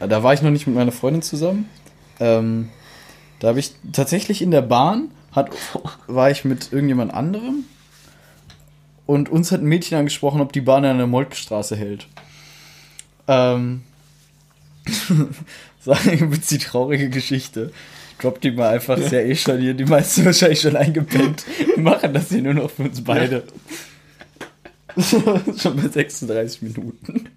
[0.00, 1.68] Da war ich noch nicht mit meiner Freundin zusammen.
[2.18, 2.70] Ähm,
[3.38, 5.50] da habe ich tatsächlich in der Bahn, hat,
[6.06, 7.64] war ich mit irgendjemand anderem
[9.06, 12.06] und uns hat ein Mädchen angesprochen, ob die Bahn an der Moltkestraße hält.
[13.28, 13.82] Ähm,
[15.80, 17.72] sagen wir die traurige Geschichte.
[18.18, 19.74] Drop die mal einfach sehr eh schon hier.
[19.74, 21.44] Die meisten wahrscheinlich schon eingepennt.
[21.74, 23.42] Wir machen das hier nur noch für uns beide.
[25.56, 27.28] schon bei 36 Minuten.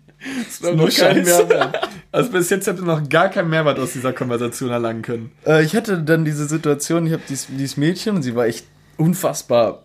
[0.45, 1.23] Das war nur kein.
[1.23, 1.89] Mehrwert.
[2.11, 5.31] Also bis jetzt habt ihr noch gar keinen Mehrwert aus dieser Konversation erlangen können.
[5.45, 8.65] Äh, ich hatte dann diese Situation, ich habe dieses, dieses Mädchen und sie war echt
[8.97, 9.83] unfassbar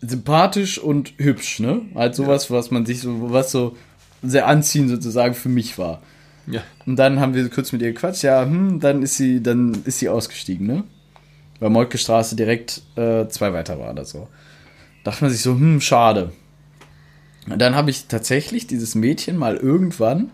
[0.00, 1.82] sympathisch und hübsch, ne?
[1.94, 3.76] Halt sowas, was man sich so, was so
[4.22, 6.02] sehr anziehend sozusagen für mich war.
[6.46, 6.62] Ja.
[6.86, 10.00] Und dann haben wir kurz mit ihr gequatscht, ja, hm, dann ist sie, dann ist
[10.00, 10.84] sie ausgestiegen, ne?
[11.60, 14.28] Weil Moltke Straße direkt äh, zwei weiter war oder so.
[15.04, 16.32] Dachte man sich so, hm, schade.
[17.50, 20.30] Und dann habe ich tatsächlich dieses Mädchen mal irgendwann,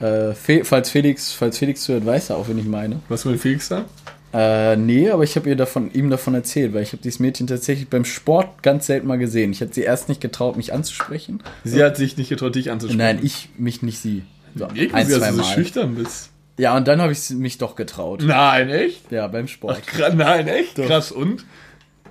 [0.00, 3.00] äh, Fe falls Felix, falls Felix zuhört, weiß er auch, wen ich meine.
[3.08, 3.84] Was mit Felix da?
[4.32, 7.46] Äh, nee, aber ich habe ihr davon, ihm davon erzählt, weil ich habe dieses Mädchen
[7.48, 9.50] tatsächlich beim Sport ganz selten mal gesehen.
[9.50, 11.42] Ich hatte sie erst nicht getraut, mich anzusprechen.
[11.64, 12.98] Sie hat sich nicht getraut, dich anzusprechen.
[12.98, 14.22] Nein, ich mich nicht sie.
[14.54, 16.30] So, Irgendwie, ein, dass du so schüchtern bist.
[16.58, 18.22] Ja, und dann habe ich mich doch getraut.
[18.24, 19.10] Nein, echt?
[19.10, 19.80] Ja, beim Sport.
[19.96, 20.78] Gra- Nein, echt?
[20.78, 20.86] Doch.
[20.86, 21.44] Krass, und?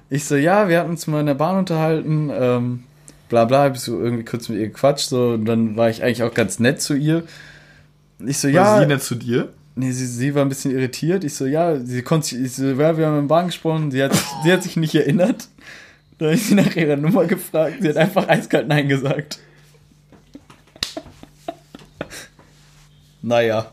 [0.10, 2.84] Ich so, ja, wir hatten uns mal in der Bahn unterhalten, ähm,
[3.30, 6.03] bla bla, hab ich so irgendwie kurz mit ihr gequatscht, so, und dann war ich
[6.03, 7.23] eigentlich auch ganz nett zu ihr.
[8.25, 8.75] Ich so, Ja.
[8.75, 9.49] ja, sie nicht zu dir?
[9.75, 11.23] nee, sie, sie war ein bisschen irritiert.
[11.23, 14.03] Ich so, ja, sie konnte sich, ich so, ja, wir haben der Bahn gesprochen, sie
[14.03, 14.11] hat,
[14.43, 15.47] sie hat sich nicht erinnert.
[16.17, 19.39] Da habe ich sie nach ihrer Nummer gefragt, sie hat einfach eiskalt Nein gesagt.
[23.21, 23.71] Naja.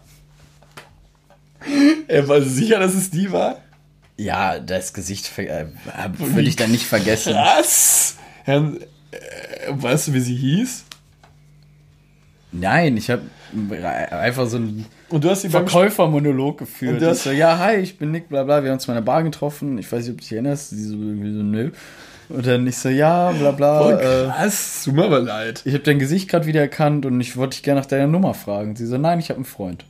[2.06, 3.60] Er war sicher, dass es die war?
[4.16, 5.66] Ja, das Gesicht äh,
[6.18, 7.32] würde ich dann nicht vergessen.
[7.32, 8.16] Krass!
[8.44, 8.86] Herrn, äh,
[9.70, 10.84] weißt du, wie sie hieß?
[12.52, 13.22] Nein, ich habe
[14.10, 16.94] einfach so einen Und du hast sie beim Verkäufermonolog geführt.
[16.94, 18.94] Und das- ich so, ja, hi, ich bin Nick, bla bla, wir haben uns mal
[18.94, 19.78] in der Bar getroffen.
[19.78, 20.70] Ich weiß nicht, ob du dich erinnerst.
[20.70, 21.70] Sie so irgendwie so, nö.
[22.28, 23.86] Und dann ich so, ja, bla bla.
[23.86, 24.50] Oh, äh,
[24.84, 25.62] tut mir aber leid.
[25.64, 28.34] ich habe dein Gesicht gerade wieder erkannt und ich wollte dich gerne nach deiner Nummer
[28.34, 28.74] fragen.
[28.74, 29.84] Sie so, nein, ich habe einen Freund.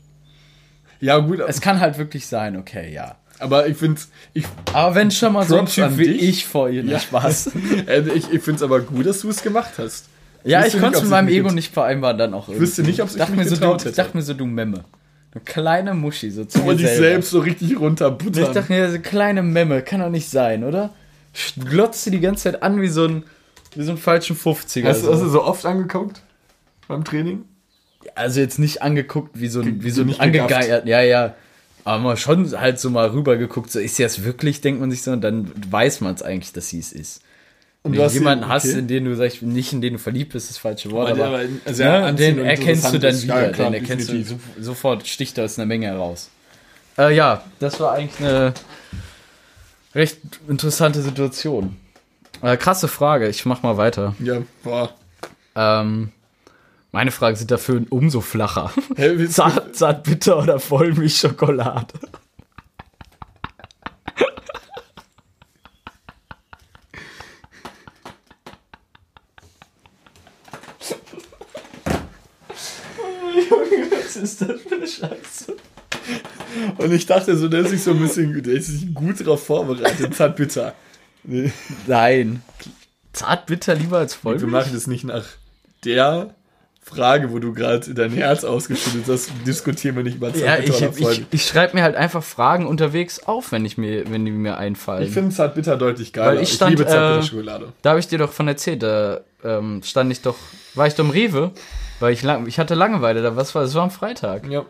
[1.00, 3.16] Ja, gut, Es kann halt wirklich sein, okay, ja.
[3.38, 4.00] Aber ich finde
[4.34, 6.22] ich, Aber wenn schon mal so ein Props Typ wie dich.
[6.22, 6.98] ich vor ihr, ja.
[6.98, 7.50] Spaß.
[7.86, 10.06] äh, ich, ich finde es aber gut, dass du es gemacht hast.
[10.44, 12.48] ja, ich konnte es mit meinem Ego nicht vereinbaren dann auch.
[12.48, 13.90] Ich wüsste nicht, ob dachte mich mir so, getraut du, hätte.
[13.90, 14.84] Ich dachte mir so, du Memme.
[15.32, 16.96] Du kleine Muschi, so zu dich selber.
[16.96, 18.54] selbst so richtig Ich runterbuttern.
[18.54, 20.94] dachte mir, so kleine Memme, kann doch nicht sein, oder?
[21.68, 23.24] Glotzt sie die ganze Zeit an wie so ein,
[23.74, 24.84] wie so ein falschen 50er.
[24.88, 25.24] Hast, du- hast so.
[25.26, 26.22] du so oft angeguckt?
[26.88, 27.44] Beim Training?
[28.14, 31.34] Also jetzt nicht angeguckt wie so ein, wie so ein angegeiert, ja, ja.
[31.86, 35.02] Aber mal schon halt so mal rübergeguckt, so ist sie das wirklich, denkt man sich
[35.02, 37.22] so, und dann weiß man es eigentlich, dass sie es ist.
[37.84, 38.80] Und Wenn du hast jemanden hast, okay.
[38.80, 41.26] in den du sagst, nicht in den du verliebt bist, ist das falsche Wort, Aber
[41.26, 44.24] aber, aber ne, anziehend den erkennst du dann wieder, Ja, klar, den erkennst du
[44.58, 46.28] sofort, sticht da aus einer Menge heraus.
[46.98, 48.52] Äh, ja, das war eigentlich eine
[49.94, 50.18] recht
[50.48, 51.76] interessante Situation.
[52.42, 54.16] Äh, krasse Frage, ich mach mal weiter.
[54.18, 54.92] Ja, boah.
[55.54, 56.10] Ähm,
[56.96, 58.72] meine Fragen sind dafür umso flacher.
[58.96, 61.92] Du- Zart, zart bitter oder Vollmilchschokolade?
[73.90, 75.56] Was ist das für eine Scheiße?
[76.78, 79.44] Und ich dachte so, der ist sich so ein bisschen, der ist sich gut darauf
[79.44, 80.14] vorbereitet.
[80.14, 80.74] Zartbitter.
[81.24, 81.52] Nee,
[81.86, 82.42] Nein.
[83.12, 84.50] Zart bitter lieber als wir Vollmilch?
[84.50, 85.24] machen das nicht nach
[85.84, 86.34] der
[86.88, 89.32] Frage, wo du gerade dein Herz ausgeschüttet hast.
[89.44, 93.50] Diskutieren wir nicht über Ja, ich, ich, ich schreibe mir halt einfach Fragen unterwegs auf,
[93.50, 95.02] wenn, ich mir, wenn die mir einfallen.
[95.02, 96.36] Ich finde Zartbitter deutlich geiler.
[96.36, 97.72] Weil ich stand, liebe äh, Zartbitter-Schokolade.
[97.82, 100.36] Da habe ich dir doch von erzählt, da ähm, stand ich doch,
[100.74, 101.50] war ich doch im Rewe,
[101.98, 104.48] weil ich lang, ich hatte Langeweile, da was war, es war am Freitag.
[104.48, 104.64] ja,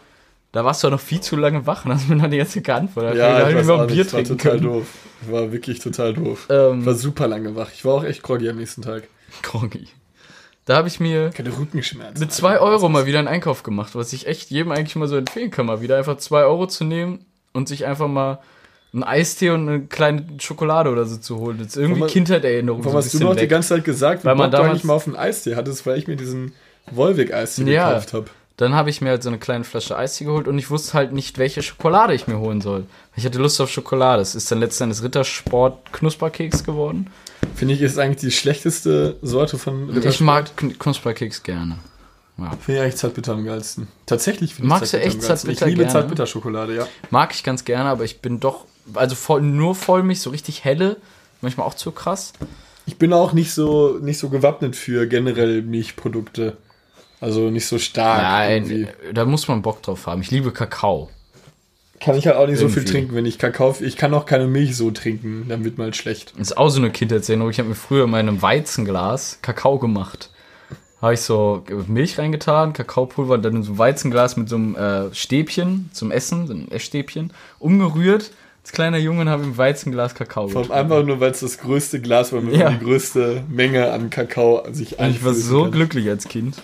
[0.53, 2.62] Da warst du doch noch viel zu lange wach und hast mir dann die ganze
[2.62, 3.17] geantwortet.
[3.17, 4.73] ja da ich mal Bier das war trinken total können.
[4.73, 4.87] doof.
[5.29, 6.47] War wirklich total doof.
[6.49, 7.69] Ähm, war super lange wach.
[7.75, 9.03] Ich war auch echt groggy am nächsten Tag.
[9.43, 9.89] Groggy.
[10.67, 11.31] Da habe ich mir
[12.19, 15.17] mit zwei Euro mal wieder einen Einkauf gemacht, was ich echt jedem eigentlich mal so
[15.17, 18.41] empfehlen kann, mal wieder einfach zwei Euro zu nehmen und sich einfach mal
[18.93, 21.59] einen Eistee und eine kleine Schokolade oder so zu holen.
[21.59, 22.81] Das ist irgendwie Kindheitserinnerung.
[22.85, 23.51] Warum so hast du noch die weg.
[23.51, 26.17] ganze Zeit gesagt, Weil man eigentlich damals- mal auf einen Eistee hattest, weil ich mir
[26.17, 26.53] diesen
[26.91, 27.89] Wolwig-Eistee Ja.
[27.91, 28.27] gekauft habe.
[28.57, 31.13] Dann habe ich mir halt so eine kleine Flasche Eistee geholt und ich wusste halt
[31.13, 32.87] nicht, welche Schokolade ich mir holen soll.
[33.15, 34.23] Ich hatte Lust auf Schokolade.
[34.23, 37.09] Es ist dann letztendlich Rittersport Knusperkeks geworden.
[37.55, 41.77] Finde ich, ist eigentlich die schlechteste Sorte von Ich mag Kn- Knusperkeks gerne.
[42.61, 43.89] Finde ich eigentlich Zartbitter am geilsten.
[44.07, 45.23] Tatsächlich finde ich Magst du echt.
[45.23, 45.89] Zartbitter Ich liebe?
[45.91, 46.87] Zartbitter-Schokolade, ja.
[47.11, 50.97] Mag ich ganz gerne, aber ich bin doch, also voll, nur Vollmilch, so richtig helle,
[51.41, 52.33] manchmal auch zu krass.
[52.85, 56.57] Ich bin auch nicht so, nicht so gewappnet für generell Milchprodukte.
[57.21, 58.23] Also nicht so stark.
[58.23, 58.89] Nein, irgendwie.
[59.14, 60.21] da muss man Bock drauf haben.
[60.23, 61.09] Ich liebe Kakao.
[61.99, 62.93] Kann ich halt auch nicht so viel Irgendwie.
[62.93, 63.75] trinken, wenn ich Kakao.
[63.81, 66.33] Ich kann auch keine Milch so trinken, dann wird mal schlecht.
[66.37, 67.51] Das ist auch so eine Kindheitserinnerung.
[67.51, 70.31] Ich habe mir früher in meinem Weizenglas Kakao gemacht.
[71.01, 75.14] Habe ich so Milch reingetan, Kakaopulver dann in so ein Weizenglas mit so einem äh,
[75.14, 78.31] Stäbchen zum Essen, so ein Essstäbchen, umgerührt.
[78.62, 81.59] Als kleiner Junge habe ich im Weizenglas Kakao Vor allem einfach nur, weil es das
[81.59, 82.71] größte Glas war, mit Ja.
[82.71, 85.73] die größte Menge an Kakao sich Und ich war so kann.
[85.73, 86.57] glücklich als Kind.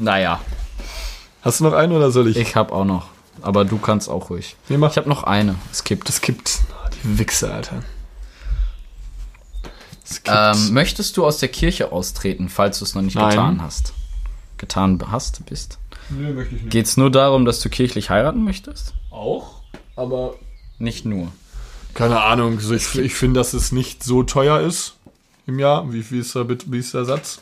[0.00, 0.40] Naja,
[1.42, 2.36] Hast du noch einen oder soll ich?
[2.36, 3.08] ich habe auch noch.
[3.42, 4.56] Aber du kannst auch ruhig.
[4.68, 4.90] Nee, mach.
[4.90, 5.54] Ich habe noch eine.
[5.70, 6.10] Es gibt.
[6.22, 6.58] Kippt.
[6.70, 7.82] Oh, die Wichse, Alter.
[10.04, 10.36] Es kippt.
[10.36, 13.30] Ähm, möchtest du aus der Kirche austreten, falls du es noch nicht Nein.
[13.30, 13.92] getan hast?
[14.58, 15.78] Getan hast, bist?
[16.10, 16.70] Nö, möchte ich nicht.
[16.72, 18.94] Geht es nur darum, dass du kirchlich heiraten möchtest?
[19.10, 19.62] Auch,
[19.96, 20.34] aber
[20.78, 21.28] Nicht nur.
[21.94, 22.58] keine Ahnung.
[22.58, 24.94] Ich ich finde, dass es nicht so teuer ist
[25.46, 25.90] im Jahr.
[25.92, 27.40] Wie, wie, ist, der, wie ist der Satz?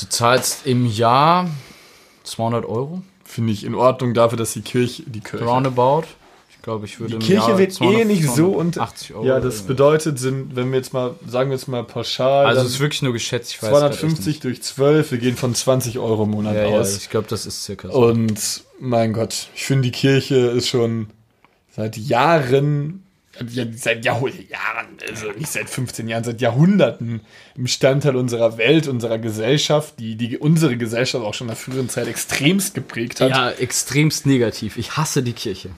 [0.00, 1.48] Du zahlst im Jahr
[2.24, 6.04] 200 Euro, Finde ich in Ordnung dafür, dass die Kirche, die Kirche, roundabout.
[6.50, 9.26] Ich glaube, ich würde die Kirche Jahr wird 200, eh nicht so und 80 Euro.
[9.26, 12.74] ja, das bedeutet sind, wenn wir jetzt mal sagen wir jetzt mal pauschal, also es
[12.74, 13.52] ist wirklich nur geschätzt.
[13.52, 16.54] Ich weiß grad echt 250 durch 12, wir gehen von 20 Euro im Monat.
[16.54, 16.96] Ja, ja, aus.
[16.96, 18.06] ich glaube, das ist circa so.
[18.06, 21.08] Und mein Gott, ich finde, die Kirche ist schon
[21.74, 23.03] seit Jahren, ja,
[23.76, 27.20] seit Jahr Jahren, also nicht seit 15 Jahren, seit Jahrhunderten
[27.56, 31.88] ein Bestandteil unserer Welt, unserer Gesellschaft, die, die unsere Gesellschaft auch schon in der früheren
[31.88, 33.30] Zeit extremst geprägt hat.
[33.30, 34.76] ja, extremst negativ.
[34.76, 35.70] Ich hasse die Kirche.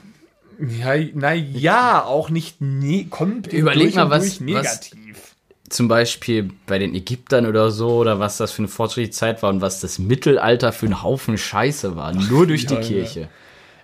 [0.58, 5.34] Ja, na ja, auch nicht ne kommt Überleg mal, was- negativ.
[5.68, 9.50] Zum Beispiel bei den Ägyptern oder so, oder was das für eine fortschrittliche Zeit war
[9.50, 12.12] und was das Mittelalter für ein Haufen Scheiße war.
[12.14, 12.80] Nur durch die ja,
[13.22, 13.28] ja.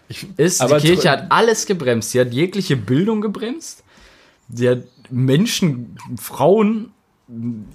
[0.09, 2.11] Ich, ist, Aber die Kirche hat alles gebremst.
[2.11, 3.85] Sie hat jegliche Bildung gebremst.
[4.53, 6.93] Sie hat Menschen, Frauen,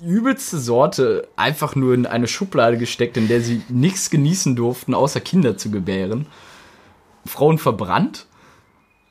[0.05, 5.19] übelste Sorte einfach nur in eine Schublade gesteckt, in der sie nichts genießen durften, außer
[5.19, 6.27] Kinder zu gebären.
[7.25, 8.27] Frauen verbrannt.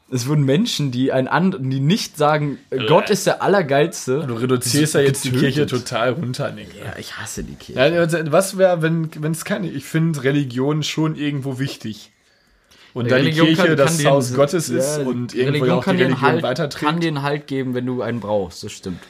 [0.09, 4.25] Es wurden Menschen, die ein and die nicht sagen, Gott ist der Allergeilste.
[4.25, 5.55] du reduzierst ja jetzt die getötet.
[5.55, 6.69] Kirche total runter, Nick.
[6.77, 7.81] Ja, ich hasse die Kirche.
[7.81, 9.69] Ja, also, was wäre, wenn wenn es keine.
[9.69, 12.13] Ich finde Religion schon irgendwo wichtig.
[12.97, 15.33] Und da die Religion Kirche kann- das kann dir Haus einen- Gottes ja, ist und
[15.33, 16.85] die irgendwo ja auch die kann dir einen Religion halt, weiterträgt.
[16.85, 19.01] kann einen Halt geben, wenn du einen brauchst, das stimmt.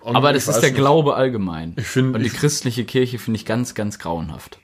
[0.00, 0.78] Und Aber das ist der nicht.
[0.78, 1.74] Glaube allgemein.
[1.76, 4.58] Ich find- Und die ich- christliche Kirche finde ich ganz, ganz grauenhaft.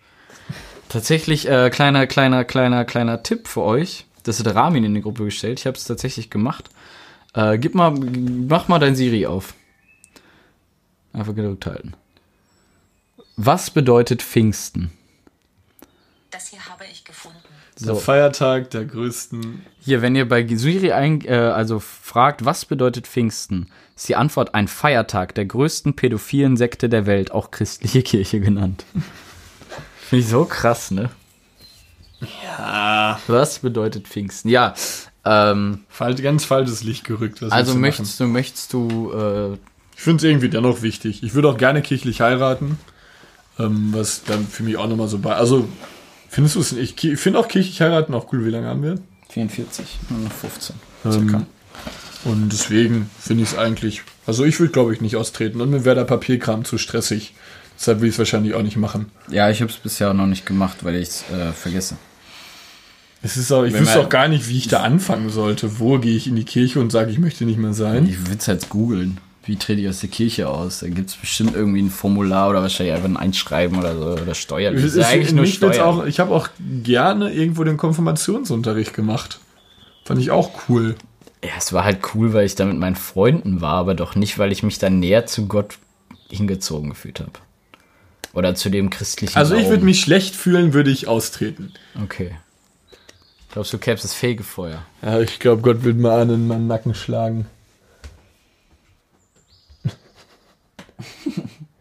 [0.88, 4.06] Tatsächlich, äh, kleiner, kleiner, kleiner, kleiner Tipp für euch.
[4.22, 5.60] Das hat Ramin in die Gruppe gestellt.
[5.60, 6.70] Ich habe es tatsächlich gemacht.
[7.34, 9.54] Äh, gib mal, mach mal dein Siri auf.
[11.12, 11.94] Einfach gedrückt halten.
[13.36, 14.90] Was bedeutet Pfingsten?
[16.30, 17.03] Das hier habe ich
[17.86, 19.62] Der Feiertag der größten.
[19.80, 24.54] Hier, wenn ihr bei Siri ein, äh, also fragt, was bedeutet Pfingsten, ist die Antwort
[24.54, 28.84] ein Feiertag der größten pädophilen Sekte der Welt, auch christliche Kirche genannt.
[30.08, 31.10] Finde ich so krass, ne?
[32.42, 33.20] Ja.
[33.26, 34.48] Was bedeutet Pfingsten?
[34.48, 34.74] Ja,
[35.24, 37.40] ähm, Fal ganz falsches Licht gerückt.
[37.42, 39.58] Was also möchtest du, möchtest du, äh,
[39.96, 41.22] Ich finde es irgendwie dennoch wichtig.
[41.22, 42.78] Ich würde auch gerne kirchlich heiraten.
[43.58, 45.34] Ähm, was dann für mich auch nochmal so bei.
[45.34, 45.68] Also,
[46.34, 47.04] findest du es nicht?
[47.04, 48.44] Ich finde auch kirchlich heiraten auch cool.
[48.44, 48.98] Wie lange haben wir?
[49.30, 50.76] 44, nur noch 15.
[51.04, 51.46] Ähm,
[52.24, 54.02] und deswegen finde ich es eigentlich.
[54.26, 55.60] Also, ich würde, glaube ich, nicht austreten.
[55.60, 57.34] Und mir wäre der Papierkram zu stressig.
[57.78, 59.10] Deshalb will ich es wahrscheinlich auch nicht machen.
[59.28, 61.96] Ja, ich habe es bisher noch nicht gemacht, weil ich es äh, vergesse.
[63.22, 65.78] Es ist auch, ich Wenn wüsste auch gar nicht, wie ich da anfangen sollte.
[65.78, 68.06] Wo gehe ich in die Kirche und sage, ich möchte nicht mehr sein?
[68.06, 69.18] Ich würde es jetzt googeln.
[69.46, 70.80] Wie trete ich aus der Kirche aus?
[70.80, 74.22] Da gibt es bestimmt irgendwie ein Formular oder wahrscheinlich einfach ein Einschreiben oder so.
[74.22, 74.82] Oder steuerlich.
[74.82, 75.80] Es Das ist ja eigentlich nur Steuern.
[75.80, 76.48] auch, ich habe auch
[76.82, 79.40] gerne irgendwo den Konfirmationsunterricht gemacht.
[80.04, 80.94] Fand ich auch cool.
[81.42, 84.38] Ja, es war halt cool, weil ich da mit meinen Freunden war, aber doch nicht,
[84.38, 85.78] weil ich mich da näher zu Gott
[86.30, 87.32] hingezogen gefühlt habe.
[88.32, 91.72] Oder zu dem christlichen Also ich würde mich schlecht fühlen, würde ich austreten.
[92.02, 92.32] Okay.
[93.52, 94.84] Glaubst du, Caps das Fegefeuer?
[95.02, 97.46] Ja, ich glaube, Gott wird mal an in meinen Nacken schlagen.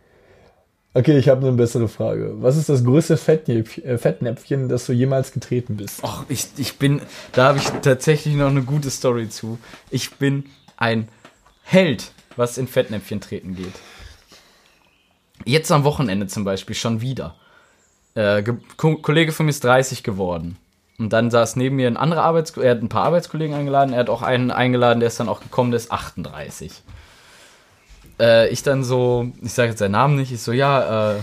[0.96, 2.36] Okay, ich habe eine bessere Frage.
[2.36, 6.02] Was ist das größte Fettnäpfchen, äh, Fettnäpfchen, das du jemals getreten bist?
[6.04, 7.02] Ach, ich, ich bin,
[7.32, 9.58] da habe ich tatsächlich noch eine gute Story zu.
[9.90, 10.46] Ich bin
[10.78, 11.08] ein
[11.64, 13.74] Held, was in Fettnäpfchen treten geht.
[15.46, 17.36] Jetzt am Wochenende zum Beispiel schon wieder.
[18.14, 18.44] Äh,
[18.78, 20.58] Ko Kollege von mir ist 30 geworden.
[21.00, 24.02] Und dann saß neben mir ein anderer Arbeitskollege, er hat ein paar Arbeitskollegen eingeladen, er
[24.02, 26.84] hat auch einen eingeladen, der ist dann auch gekommen, der ist 38.
[28.20, 31.20] Äh, ich dann so, ich sage jetzt seinen Namen nicht, ich so, ja, äh,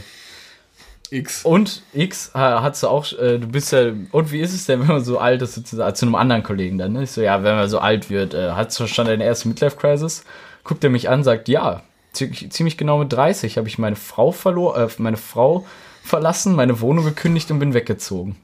[1.11, 1.45] X.
[1.45, 4.81] und X äh, hat du auch, äh, du bist ja, und wie ist es denn,
[4.81, 7.03] wenn man so alt ist, sozusagen, zu einem anderen Kollegen dann, ne?
[7.03, 10.25] Ich so, ja, wenn man so alt wird, äh, hast du schon deine erste Midlife-Crisis?
[10.65, 11.83] Guckt er mich an, sagt, ja,
[12.13, 15.67] ziemlich, genau mit 30 habe ich meine Frau verloren, äh, meine Frau
[16.03, 18.37] verlassen, meine Wohnung gekündigt und bin weggezogen.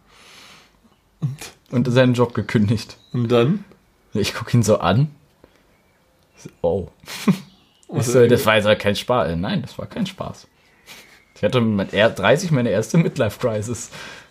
[1.71, 2.99] Und seinen Job gekündigt.
[3.13, 3.65] Und dann?
[4.13, 5.11] Ich gucke ihn so an.
[6.37, 6.51] Ich
[7.89, 9.29] Ich Was- so, das war jetzt aber kein Spaß.
[9.31, 10.47] Äh, Nein, das war kein Spaß.
[11.37, 13.91] Ich hatte mit er- 30 meine erste Midlife-Crisis.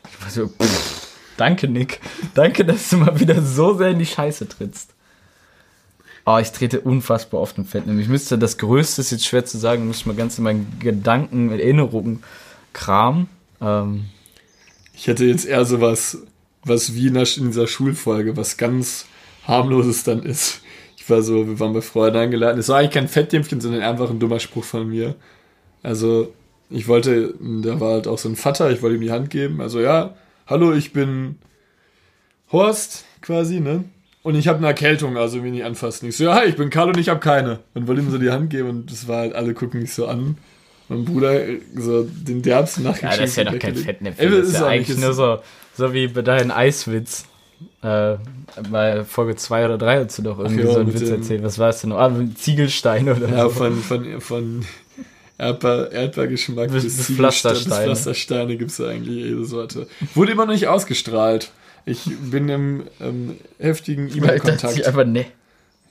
[0.10, 2.00] Ich war so, pff, danke, Nick.
[2.34, 4.92] Danke, dass du mal wieder so sehr in die Scheiße trittst.
[6.26, 7.84] Oh, ich trete unfassbar oft im Fett.
[7.88, 10.80] Ich müsste, das Größte ist jetzt schwer zu sagen, muss ich mal ganz in meinen
[10.80, 12.24] Gedanken, Erinnerungen
[12.74, 13.30] kramen.
[13.62, 14.06] Ähm,
[14.96, 16.18] Ich hätte jetzt eher sowas,
[16.64, 19.06] was wie in, der, in dieser Schulfolge, was ganz
[19.48, 20.62] harmloses dann ist.
[21.06, 22.58] Ich war so, wir waren bei Freunden eingeladen.
[22.58, 25.14] Es war eigentlich kein Fettdämpfchen, sondern einfach ein dummer Spruch von mir.
[25.84, 26.34] Also,
[26.72, 29.62] ich wollte, da war halt auch so ein Vater, ich wollte ihm die Hand geben.
[29.62, 30.16] Also, ja,
[30.48, 31.36] hallo, ich bin
[32.52, 33.84] Horst, quasi, ne?
[34.24, 36.10] Und ich habe eine Erkältung, also mich nicht anfassen.
[36.10, 37.60] Ich so, ja, hi, ich bin Karl und ich habe keine.
[37.76, 40.08] Und wollte ihm so die Hand geben und das war halt, alle gucken mich so
[40.08, 40.40] an.
[40.90, 41.40] Mein Bruder
[41.76, 43.22] so den derbsten ja, nachgeschenkt.
[43.22, 43.76] das ist ja doch kein.
[43.76, 44.32] Fettnäpfchen.
[44.32, 45.38] Das ist ja eigentlich nur so,
[45.76, 47.26] so wie bei deinem Eiswitz.
[47.82, 48.16] Äh,
[48.70, 51.44] bei Folge 2 oder 3 hast du doch irgendwie ja, so einen Witz erzählt.
[51.44, 51.92] Was war es denn?
[51.92, 51.98] noch?
[52.00, 53.50] Ah, mit Ziegelstein oder Ja, so.
[53.50, 54.66] von, von, von
[55.38, 57.66] Erdbeer, Erdbeergeschmack Bis- bis, Pflastersteine.
[57.90, 59.88] Bis Pflastersteine gibt es eigentlich jede Sorte.
[60.14, 61.52] Wurde immer noch nicht ausgestrahlt.
[61.86, 62.02] Ich
[62.32, 64.86] bin im ähm, heftigen E-Mail-Kontakt.
[64.86, 65.26] einfach, ne.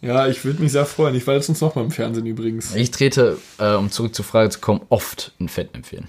[0.02, 1.14] Ja, ich würde mich sehr freuen.
[1.14, 2.74] Ich war letztens noch mal im Fernsehen übrigens.
[2.74, 6.08] Ich trete, äh, um zurück zur Frage zu kommen, oft in Fettnäpfchen.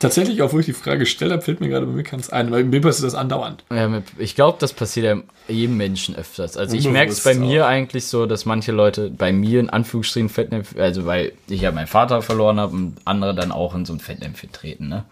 [0.00, 2.50] Tatsächlich, auch wo ich die Frage gestellt habe, fällt mir gerade bei mir ganz ein.
[2.50, 3.62] Weil mir passiert das andauernd.
[3.70, 6.56] Ähm, ich glaube, das passiert ja jedem Menschen öfters.
[6.56, 7.68] Also ich merke es bei mir auch.
[7.68, 11.86] eigentlich so, dass manche Leute bei mir in Anführungsstrichen Fettnäpfchen, also weil ich ja meinen
[11.86, 15.04] Vater verloren habe und andere dann auch in so ein Fettnäpfchen treten, ne?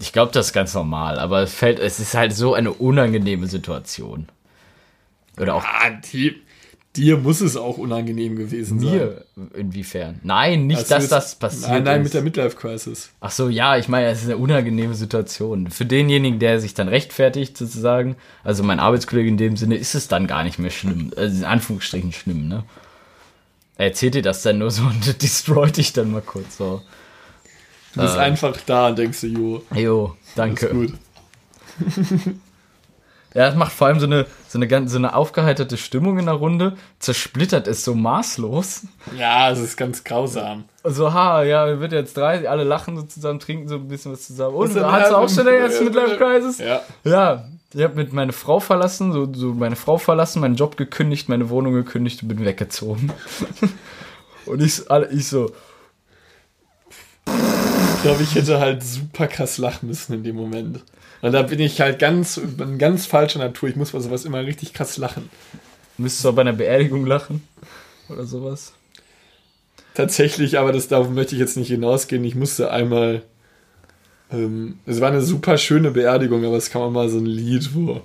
[0.00, 3.46] Ich glaube, das ist ganz normal, aber es fällt, es ist halt so eine unangenehme
[3.48, 4.28] Situation.
[5.40, 6.40] Oder auch Ah, die,
[6.96, 8.90] dir muss es auch unangenehm gewesen sein.
[8.90, 9.24] mir,
[9.54, 10.20] inwiefern?
[10.24, 12.04] Nein, nicht, Also dass jetzt- das passiert Nein, nein, ist.
[12.04, 13.10] mit der Midlife-Crisis.
[13.20, 15.70] Ach so, ja, ich meine, es ist eine unangenehme Situation.
[15.70, 20.08] Für denjenigen, der sich dann rechtfertigt, sozusagen, also mein Arbeitskollege in dem Sinne, ist es
[20.08, 21.12] dann gar nicht mehr schlimm.
[21.16, 22.64] Also in Anführungsstrichen schlimm, ne?
[23.76, 26.82] Er erzählt dir das dann nur so und destroyt dich dann mal kurz so.
[27.94, 28.20] Du bist Äh.
[28.20, 30.68] einfach da und denkst du, jo, Jo, ist danke.
[30.70, 30.94] gut.
[33.34, 36.34] Ja, das macht vor allem so eine, so eine so eine aufgeheiterte Stimmung in der
[36.34, 38.82] Runde, zersplittert es so maßlos.
[39.18, 40.64] Ja, es ist ganz grausam.
[40.82, 44.12] So, ha, ja, wir wird jetzt drei, alle lachen so zusammen, trinken so ein bisschen
[44.12, 44.56] was zusammen.
[44.56, 46.58] Und Was denn, hast du auch schon erste ja, Midlife Crisis?
[46.58, 46.80] Ja.
[47.04, 51.28] Ja, ich habe mit meine Frau verlassen, so, so meine Frau verlassen, meinen Job gekündigt,
[51.28, 53.12] meine Wohnung gekündigt und bin weggezogen.
[54.46, 55.52] und ich, alle- ich so,
[57.98, 60.84] Ich glaube, ich hätte halt super krass lachen müssen in dem Moment.
[61.20, 63.68] Und da bin ich halt ganz, bin ganz falscher Natur.
[63.68, 65.28] Ich muss bei sowas immer richtig krass lachen.
[65.96, 67.42] müsstest du auch bei einer Beerdigung lachen?
[68.08, 68.72] Oder sowas?
[69.94, 72.22] Tatsächlich, aber das darauf möchte ich jetzt nicht hinausgehen.
[72.22, 73.22] Ich musste einmal.
[74.30, 77.74] Ähm, es war eine super schöne Beerdigung, aber es kam auch mal so ein Lied,
[77.74, 78.02] wo,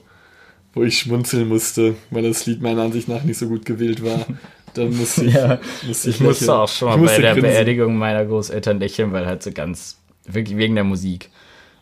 [0.73, 4.25] wo ich schmunzeln musste, weil das Lied meiner Ansicht nach nicht so gut gewählt war.
[4.73, 5.33] Dann musste ich.
[5.35, 6.59] Ja, musste Ich musste lächeln.
[6.59, 7.49] auch schon Ich mal musste bei der grinsen.
[7.51, 11.29] Beerdigung meiner Großeltern lächeln, weil halt so ganz Wirklich wegen der Musik.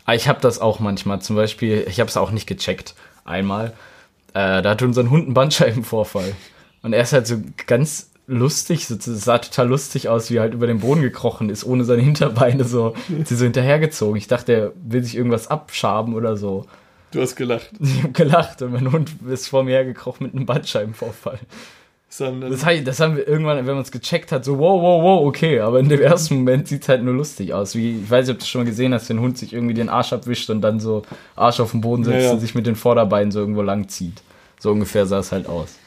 [0.05, 1.21] Aber ich habe das auch manchmal.
[1.21, 2.95] Zum Beispiel, ich habe es auch nicht gecheckt.
[3.23, 3.73] Einmal.
[4.33, 6.33] Äh, da hatte unser Hund einen Bandscheibenvorfall.
[6.81, 7.37] Und er ist halt so
[7.67, 11.63] ganz lustig, so, sah total lustig aus, wie er halt über den Boden gekrochen ist,
[11.65, 14.15] ohne seine Hinterbeine so, sie so hinterhergezogen.
[14.15, 16.65] Ich dachte, er will sich irgendwas abschaben oder so.
[17.11, 17.69] Du hast gelacht.
[17.79, 21.39] Ich hab gelacht und mein Hund ist vor mir hergekrochen mit einem Bandscheibenvorfall.
[22.14, 25.26] Sondern, Das, das haben wir irgendwann, wenn man es gecheckt hat, so wow, wow, wow,
[25.28, 25.62] okay.
[25.62, 27.74] Aber in dem ersten Moment sieht es halt nur lustig aus.
[27.74, 29.88] Wie, ich weiß nicht, ob du schon mal gesehen hast, ein Hund sich irgendwie den
[29.88, 31.03] Arsch abwischt und dann so
[31.38, 32.32] Arsch auf den Boden setzt Ja, ja.
[32.34, 34.22] und sich mit den Vorderbeinen so irgendwo lang zieht.
[34.59, 35.78] So ungefähr sah es halt aus.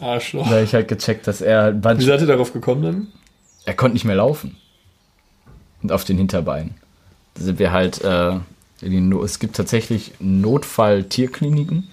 [0.00, 0.48] Arschloch.
[0.48, 3.06] Da hab ich halt gecheckt, dass er halt Wie seid ihr darauf gekommen dann?
[3.66, 4.56] er konnte nicht mehr laufen.
[5.82, 6.74] Und auf den Hinterbeinen.
[7.34, 8.36] Da sind wir halt, äh,
[8.80, 11.86] es gibt tatsächlich Notfall-Tierkliniken.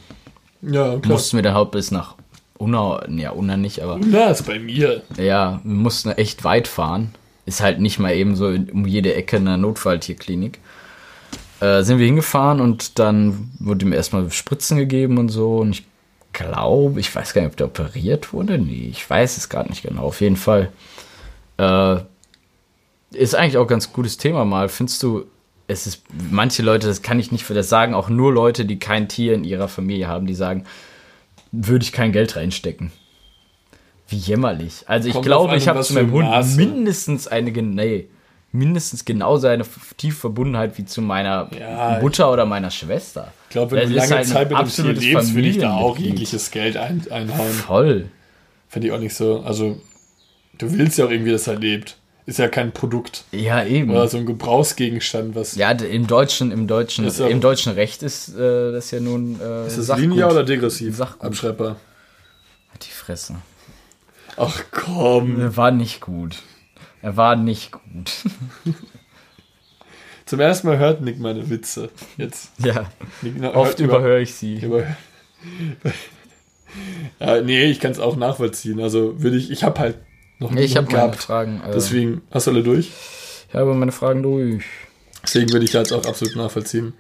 [0.62, 1.02] Ja, klar.
[1.14, 2.16] Mussten wir dann halt bis nach
[2.58, 5.04] Unna, ja, Unna nicht, aber Na, ist bei mir.
[5.18, 7.14] Ja, wir mussten echt weit fahren.
[7.46, 10.60] Ist halt nicht mal eben so um jede Ecke eine Notfalltierklinik.
[11.60, 15.58] Äh, sind wir hingefahren und dann wurde ihm erstmal Spritzen gegeben und so.
[15.58, 15.86] Und ich
[16.34, 18.58] glaube, ich weiß gar nicht, ob der operiert wurde.
[18.58, 20.04] Nee, ich weiß es gerade nicht genau.
[20.04, 20.72] Auf jeden Fall.
[21.58, 21.98] Äh,
[23.12, 24.70] ist eigentlich auch ein ganz gutes Thema mal.
[24.70, 25.26] Findest du,
[25.68, 28.80] es ist, manche Leute, das kann ich nicht für das sagen, auch nur Leute, die
[28.80, 30.66] kein Tier in ihrer Familie haben, die sagen,
[31.52, 32.92] würde ich kein Geld reinstecken.
[34.08, 34.84] Wie jämmerlich.
[34.86, 36.58] Also ich Kommt glaube, drauf an, ich habe zu meinem Hund Maße.
[36.58, 38.08] mindestens eine, nee,
[38.52, 39.66] mindestens genauso eine
[39.98, 43.34] tiefe Verbundenheit wie zu meiner Ja, Mutter oder meiner Schwester.
[43.46, 45.74] Ich glaube, wenn Das du lange halt Zeit mit dem absolutes lebst, würde ich da
[45.76, 47.52] auch jegliches Geld ein, einhauen.
[47.52, 48.10] Voll.
[48.70, 49.42] Finde ich auch nicht so.
[49.42, 49.82] Also,
[50.58, 51.98] du willst ja auch irgendwie, dass er lebt.
[52.28, 53.24] Ist ja kein Produkt.
[53.32, 53.92] Ja, eben.
[53.92, 55.56] Oder so ein Gebrauchsgegenstand, was.
[55.56, 59.40] Ja, im deutschen, im deutschen, ja- im deutschen Recht ist äh, das ja nun.
[59.40, 60.10] Äh, ist das Sachgut.
[60.10, 60.96] linear oder degressiv?
[60.96, 61.24] Sachgut.
[61.24, 61.76] Abschlepper.
[62.72, 63.36] Halt Die Fresse.
[64.38, 65.40] Ach komm.
[65.40, 66.38] Er war nicht gut.
[67.04, 68.12] Er war nicht gut.
[70.26, 71.90] Zum ersten Mal hört Nick meine Witze.
[72.18, 72.50] Jetzt.
[72.58, 72.90] ja.
[73.22, 74.56] Nick Oft über- überhöre ich sie.
[74.56, 74.82] über.
[77.20, 78.80] ja, nee, ich kann es auch nachvollziehen.
[78.82, 79.98] Also würde ich, ich habe halt
[80.40, 81.16] noch nie Ich habe gehabt.
[81.18, 81.62] Fragen.
[81.68, 82.92] Äh, Deswegen, hast du alle durch?
[83.50, 84.66] ich habe meine Fragen durch.
[85.24, 86.94] Deswegen würde ich jetzt auch absolut nachvollziehen.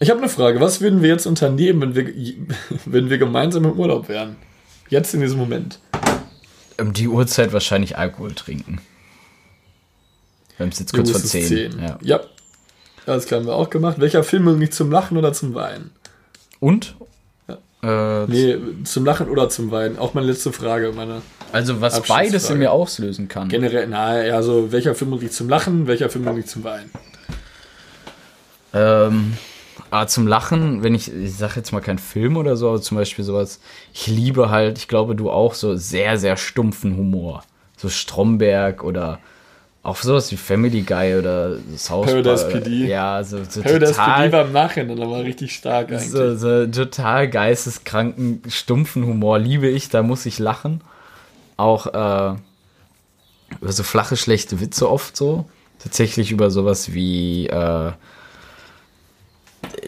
[0.00, 0.60] Ich habe eine Frage.
[0.60, 2.12] Was würden wir jetzt unternehmen, wenn wir,
[2.86, 4.36] wenn wir gemeinsam im Urlaub wären?
[4.88, 5.78] Jetzt in diesem Moment.
[6.80, 8.80] Um die Uhrzeit wahrscheinlich Alkohol trinken.
[10.56, 11.46] Wir haben es jetzt kurz vor es ist 10.
[11.72, 11.80] 10.
[11.80, 11.98] Ja.
[12.02, 12.20] ja.
[13.04, 14.00] Klar, haben wir auch gemacht.
[14.00, 15.90] Welcher Film bringt dich zum Lachen oder zum Weinen?
[16.60, 16.96] Und?
[17.82, 19.98] Äh, Nee, zum Lachen oder zum Weinen.
[19.98, 20.92] Auch meine letzte Frage.
[20.94, 21.22] Meine
[21.52, 23.48] also was beides in mir auslösen kann.
[23.48, 26.64] generell, na, ja, so welcher Film bringt dich zum Lachen, welcher Film bringt dich zum
[26.64, 26.90] Weinen?
[28.72, 29.36] Ähm,
[29.90, 32.96] ah, zum Lachen, wenn ich, ich sag jetzt mal kein Film oder so, aber zum
[32.96, 33.60] Beispiel sowas,
[33.92, 37.44] ich liebe halt, ich glaube du auch, so sehr, sehr stumpfen Humor.
[37.76, 39.18] So Stromberg oder
[39.82, 42.62] auch sowas wie Family Guy oder South Paradise Park.
[42.64, 42.86] PD.
[42.86, 46.08] Ja, so, so Paradise total, PD war im Nachhinein aber richtig stark eigentlich.
[46.08, 50.82] so, so total geisteskranken, stumpfen Humor liebe ich, da muss ich lachen.
[51.56, 52.36] Auch äh,
[53.60, 55.46] über so flache, schlechte Witze oft so.
[55.82, 57.90] Tatsächlich über sowas wie äh,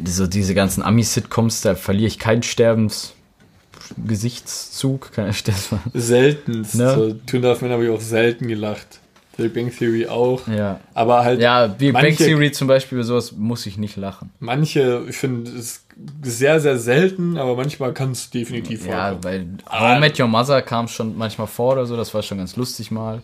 [0.04, 5.12] so diese ganzen Ami-Sitcoms, da verliere ich keinen Sterbensgesichtszug.
[5.12, 5.78] Kann ich das mal?
[5.94, 6.66] Selten.
[6.72, 7.16] Ne?
[7.30, 8.98] So, Half Men habe ich auch selten gelacht.
[9.36, 10.46] The Big Bang Theory auch.
[10.48, 10.80] Ja.
[10.94, 13.96] Aber halt Ja, wie Big Bang Manche- Theory zum Beispiel, über sowas muss ich nicht
[13.96, 14.30] lachen.
[14.40, 15.84] manche, ich finde es
[16.22, 19.24] sehr, sehr selten, aber manchmal kann es definitiv Ja, vorkommen.
[19.24, 19.80] weil Ah.
[19.92, 22.56] How I Met Your Mother kam schon manchmal vor oder so, das war schon ganz
[22.56, 23.22] lustig mal.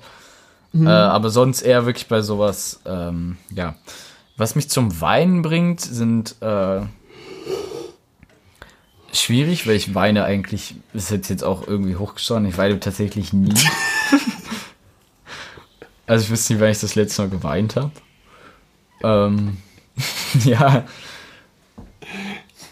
[0.73, 3.75] Äh, aber sonst eher wirklich bei sowas, ähm, ja.
[4.37, 6.81] Was mich zum Weinen bringt, sind äh,
[9.13, 13.53] schwierig, weil ich weine eigentlich, ist jetzt, jetzt auch irgendwie hochgeschossen, ich weine tatsächlich nie.
[16.11, 17.93] also ich wüsste nicht, wann ich das letzte Mal geweint habe.
[19.05, 19.59] Ähm,
[20.45, 20.85] ja.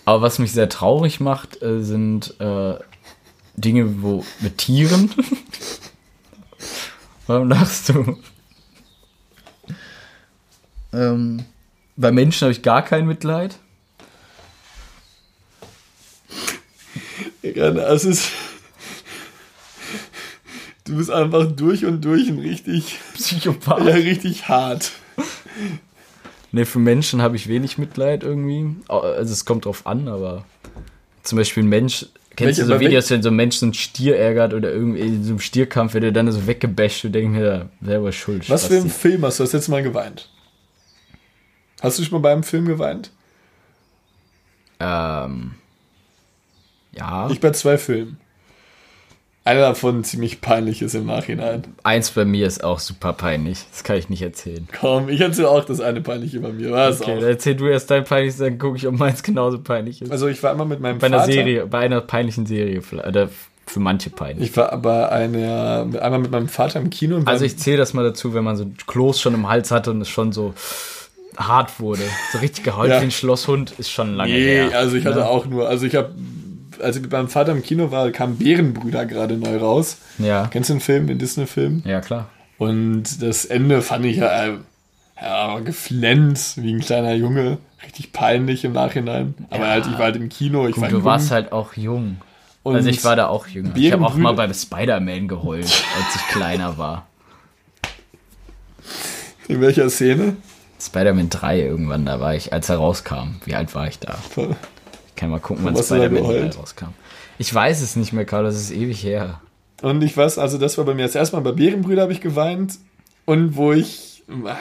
[0.04, 2.74] Aber was mich sehr traurig macht, äh, sind äh,
[3.54, 5.14] Dinge, wo mit Tieren.
[7.28, 8.18] Warum lachst du?
[10.92, 11.44] Ähm,
[11.94, 13.60] bei Menschen habe ich gar kein Mitleid.
[17.42, 18.32] Ja, es ist.
[20.88, 23.84] Du bist einfach durch und durch ein richtig, Psychopath.
[23.86, 24.92] ja, richtig hart.
[26.52, 28.74] Ne, für Menschen habe ich wenig Mitleid irgendwie.
[28.88, 30.44] Also es kommt drauf an, aber
[31.22, 32.06] zum Beispiel ein Mensch.
[32.36, 34.72] Kennst Welche- du so bei Videos, wenn so ein Mensch so einen Stier ärgert oder
[34.72, 38.48] irgendwie in so einem Stierkampf wird er dann so weggebasht und denke mir, selber schuld.
[38.48, 38.88] Was für ein.
[38.88, 40.30] Film hast du das letzte Mal geweint?
[41.82, 43.10] Hast du schon mal beim Film geweint?
[44.80, 45.54] Ähm,
[46.96, 47.28] ja.
[47.30, 48.18] Ich bei zwei Filmen.
[49.48, 51.64] Einer davon ziemlich peinlich ist im Nachhinein.
[51.82, 53.64] Eins bei mir ist auch super peinlich.
[53.70, 54.68] Das kann ich nicht erzählen.
[54.80, 56.70] Komm, ich erzähle auch das eine peinliche bei mir.
[56.70, 57.20] War es Okay, auch.
[57.20, 60.12] dann erzähl du erst dein peinliches, dann gucke ich, ob meins genauso peinlich ist.
[60.12, 61.32] Also ich war immer mit meinem bei einer Vater.
[61.32, 63.28] Serie, bei einer peinlichen Serie, oder
[63.66, 64.50] für manche peinlich.
[64.50, 67.16] Ich war bei einer, einmal mit meinem Vater im Kino.
[67.16, 69.90] Und Also ich zähle das mal dazu, wenn man so Kloß schon im Hals hatte
[69.90, 70.54] und es schon so
[71.36, 72.02] hart wurde.
[72.32, 73.00] So richtig geheult Ja.
[73.00, 74.78] wie ein Schlosshund ist schon lange Nee, her.
[74.78, 75.26] also ich hatte Ja.
[75.26, 76.10] auch nur, also ich habe,
[76.80, 79.98] als ich mit meinem Vater im Kino war, kam Bärenbrüder gerade neu raus.
[80.18, 80.46] Ja.
[80.48, 81.82] Kennst du den Film, den Disney-Film?
[81.84, 82.28] Ja, klar.
[82.58, 84.52] Und das Ende fand ich ja, äh,
[85.20, 87.58] ja geflennt, wie ein kleiner Junge.
[87.84, 89.34] Richtig peinlich im Nachhinein.
[89.50, 89.70] Aber Ja.
[89.70, 91.04] halt, ich war halt im Kino, ich war Gut, du jung.
[91.04, 92.16] warst halt auch jung.
[92.64, 93.70] Und also ich war da auch jünger.
[93.76, 97.06] Ich habe auch mal bei Spider-Man geheult, als ich kleiner war.
[99.46, 100.36] In welcher Szene?
[100.80, 103.36] Spider-Man 3 irgendwann, da war ich, als er rauskam.
[103.44, 104.16] Wie alt war ich da?
[105.18, 106.58] Kann mal gucken, wann da Spider-Man 3 geheult?
[106.58, 106.94] rauskam.
[107.38, 109.40] Ich weiß es nicht mehr, Karl, das ist ewig her.
[109.82, 112.20] Und ich weiß, also das war bei mir das erste Mal bei Bärenbrüder habe ich
[112.20, 112.78] geweint.
[113.24, 114.56] Und wo ich, ah,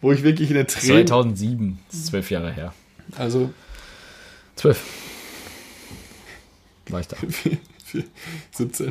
[0.00, 2.72] wo ich wirklich eine Träne, 2007, das ist zwölf Jahre her.
[3.16, 3.50] also
[4.56, 4.82] Zwölf.
[6.88, 7.16] War ich da.
[8.52, 8.90] 17.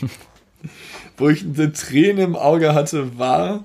[1.16, 3.64] Wo ich eine Träne im Auge hatte, war,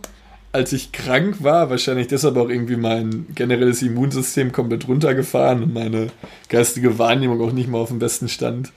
[0.52, 6.08] als ich krank war, wahrscheinlich deshalb auch irgendwie mein generelles Immunsystem komplett runtergefahren und meine
[6.50, 8.72] geistige Wahrnehmung auch nicht mehr auf dem besten Stand,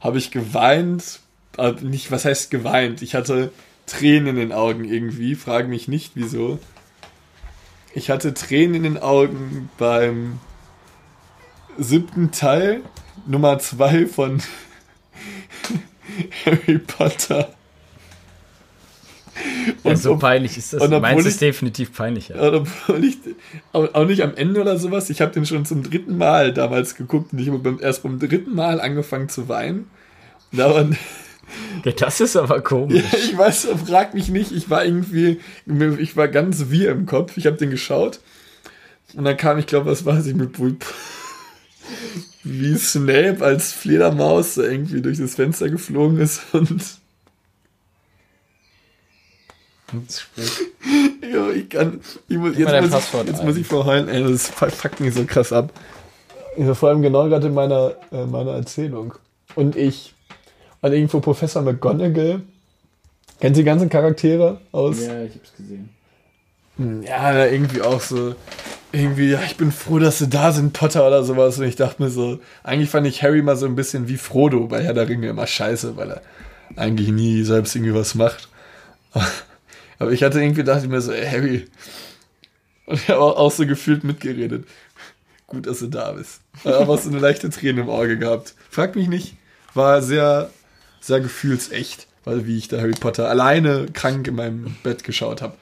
[0.00, 1.20] habe ich geweint,
[1.58, 3.02] äh, nicht, was heißt geweint?
[3.02, 3.50] Ich hatte
[3.86, 6.58] Tränen in den Augen irgendwie, frage mich nicht wieso.
[7.94, 10.38] Ich hatte Tränen in den Augen beim
[11.78, 12.82] siebten Teil,
[13.26, 14.42] Nummer zwei von
[16.44, 17.55] Harry Potter.
[19.84, 20.82] Ja, so peinlich ist das.
[20.82, 22.40] und Meins ist ich- definitiv peinlicher.
[22.40, 23.18] und obwohl ich,
[23.72, 27.32] auch nicht am Ende oder sowas, ich habe den schon zum dritten Mal damals geguckt
[27.32, 29.90] und ich habe erst beim dritten Mal angefangen zu weinen.
[30.52, 30.88] Und da
[31.84, 33.04] Ja, das ist aber komisch.
[33.12, 35.38] ich weiß, frag mich nicht, ich war irgendwie,
[35.98, 38.18] ich war ganz wir im Kopf, ich habe den geschaut
[39.14, 40.76] und dann kam, ich glaube, was weiß ich, mit wie-
[42.42, 46.82] wie Snape als Fledermaus irgendwie durch das Fenster geflogen ist und
[51.32, 52.00] Ja, ich kann.
[52.28, 53.46] Ich muss, jetzt muss, Passwort ich, jetzt ein.
[53.46, 55.72] muss ich vorheulen, ey, das fuck- fuckt mich so krass ab.
[56.56, 59.14] Ich war vor allem genau gerade in meiner, äh, meiner Erzählung.
[59.56, 60.14] Und ich.
[60.82, 62.42] Und irgendwo Professor McGonagall.
[63.40, 65.00] Kennt ihr die ganzen Charaktere aus?
[65.00, 65.90] ich hab's gesehen.
[67.04, 68.34] Ja, da irgendwie auch so.
[68.92, 71.58] Irgendwie, ja, ich bin froh, dass sie da sind, Potter oder sowas.
[71.58, 74.66] Und ich dachte mir so, eigentlich fand ich Harry mal so ein bisschen wie Frodo
[74.68, 76.22] bei Herr der Ringe immer scheiße, weil er
[76.76, 78.48] eigentlich nie selbst irgendwie was macht.
[79.98, 81.66] Aber ich hatte irgendwie, dachte ich mir so, ey, Harry.
[82.86, 84.66] Und ich habe auch, auch so gefühlt mitgeredet.
[85.46, 86.40] Gut, dass du da bist.
[86.64, 88.54] Aber auch so eine leichte Träne im Auge gehabt.
[88.70, 89.34] Frag mich nicht.
[89.74, 90.50] War sehr,
[91.00, 95.54] sehr gefühlsecht, weil wie ich da Harry Potter alleine krank in meinem Bett geschaut habe.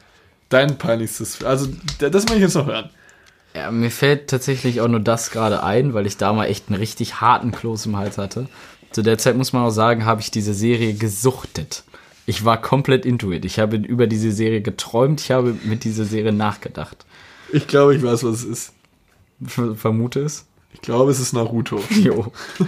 [0.48, 1.42] Dein peinlichstes.
[1.44, 1.68] Also,
[1.98, 2.90] das will ich jetzt noch hören.
[3.54, 6.78] Ja, mir fällt tatsächlich auch nur das gerade ein, weil ich da mal echt einen
[6.78, 8.48] richtig harten Kloß im Hals hatte.
[8.90, 11.84] Zu der Zeit muss man auch sagen, habe ich diese Serie gesuchtet.
[12.26, 13.44] Ich war komplett into it.
[13.44, 15.20] Ich habe über diese Serie geträumt.
[15.20, 17.04] Ich habe mit dieser Serie nachgedacht.
[17.52, 18.72] Ich glaube, ich weiß, was es ist.
[19.46, 20.46] Ver- Vermute es?
[20.72, 21.82] Ich glaube, es ist Naruto.
[21.90, 22.32] Jo.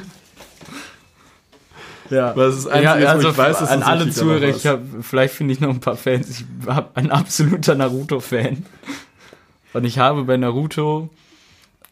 [2.09, 5.61] Ja, es ist ja, also ich weiß, an alle Zuhörer, ich hab, vielleicht finde ich
[5.61, 6.31] noch ein paar Fans.
[6.31, 8.65] Ich habe ein absoluter Naruto-Fan.
[9.73, 11.11] Und ich habe bei Naruto,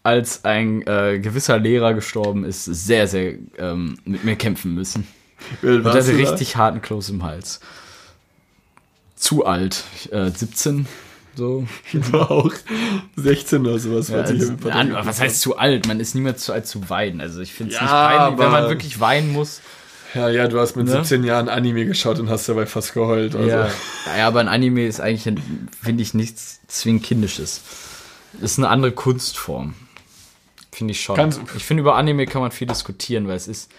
[0.05, 5.05] als ein äh, gewisser Lehrer gestorben ist, sehr, sehr ähm, mit mir kämpfen müssen.
[5.63, 6.31] Und hatte du da?
[6.31, 7.61] richtig harten Kloß im Hals.
[9.17, 9.85] Zu alt.
[10.11, 10.87] Äh, 17,
[11.37, 11.67] so.
[11.93, 12.53] Ich war auch
[13.17, 14.09] 16 oder sowas.
[14.09, 14.31] Ja, als
[14.71, 15.87] an, was heißt zu alt?
[15.87, 17.21] Man ist niemals zu alt zu weinen.
[17.21, 19.61] Also ich finde es Ja, nicht peinlich, wenn man wirklich weinen muss.
[20.15, 20.93] Ja, ja, du hast mit Ne?
[20.93, 23.35] 17 Jahren Anime geschaut und hast dabei fast geheult.
[23.35, 23.49] Also.
[23.49, 23.69] Ja.
[24.17, 25.35] ja, aber ein Anime ist eigentlich,
[25.83, 27.63] finde ich, nichts zwingend Kindisches.
[28.41, 29.75] Ist eine andere Kunstform.
[30.71, 31.17] Finde ich schon.
[31.17, 33.71] Kannst- ich finde, über Anime kann man viel diskutieren, weil es ist.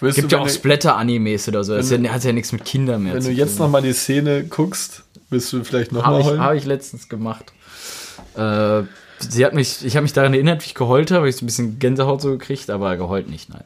[0.00, 1.74] Willst gibt du, ja auch wenn, du, Splatter-Animes oder so.
[1.76, 3.66] Das wenn ja- hat ja nichts mit Kindern mehr wenn zu du jetzt tun.
[3.66, 6.40] nochmal die Szene guckst, willst du vielleicht Habe nochmal heulen?
[6.40, 7.52] hab ich letztens gemacht.
[8.36, 8.82] Äh,
[9.18, 11.46] sie hat mich, ich habe mich daran erinnert, wie ich geheult habe, ich so ein
[11.46, 13.64] bisschen Gänsehaut so gekriegt, aber geheult nicht, nein.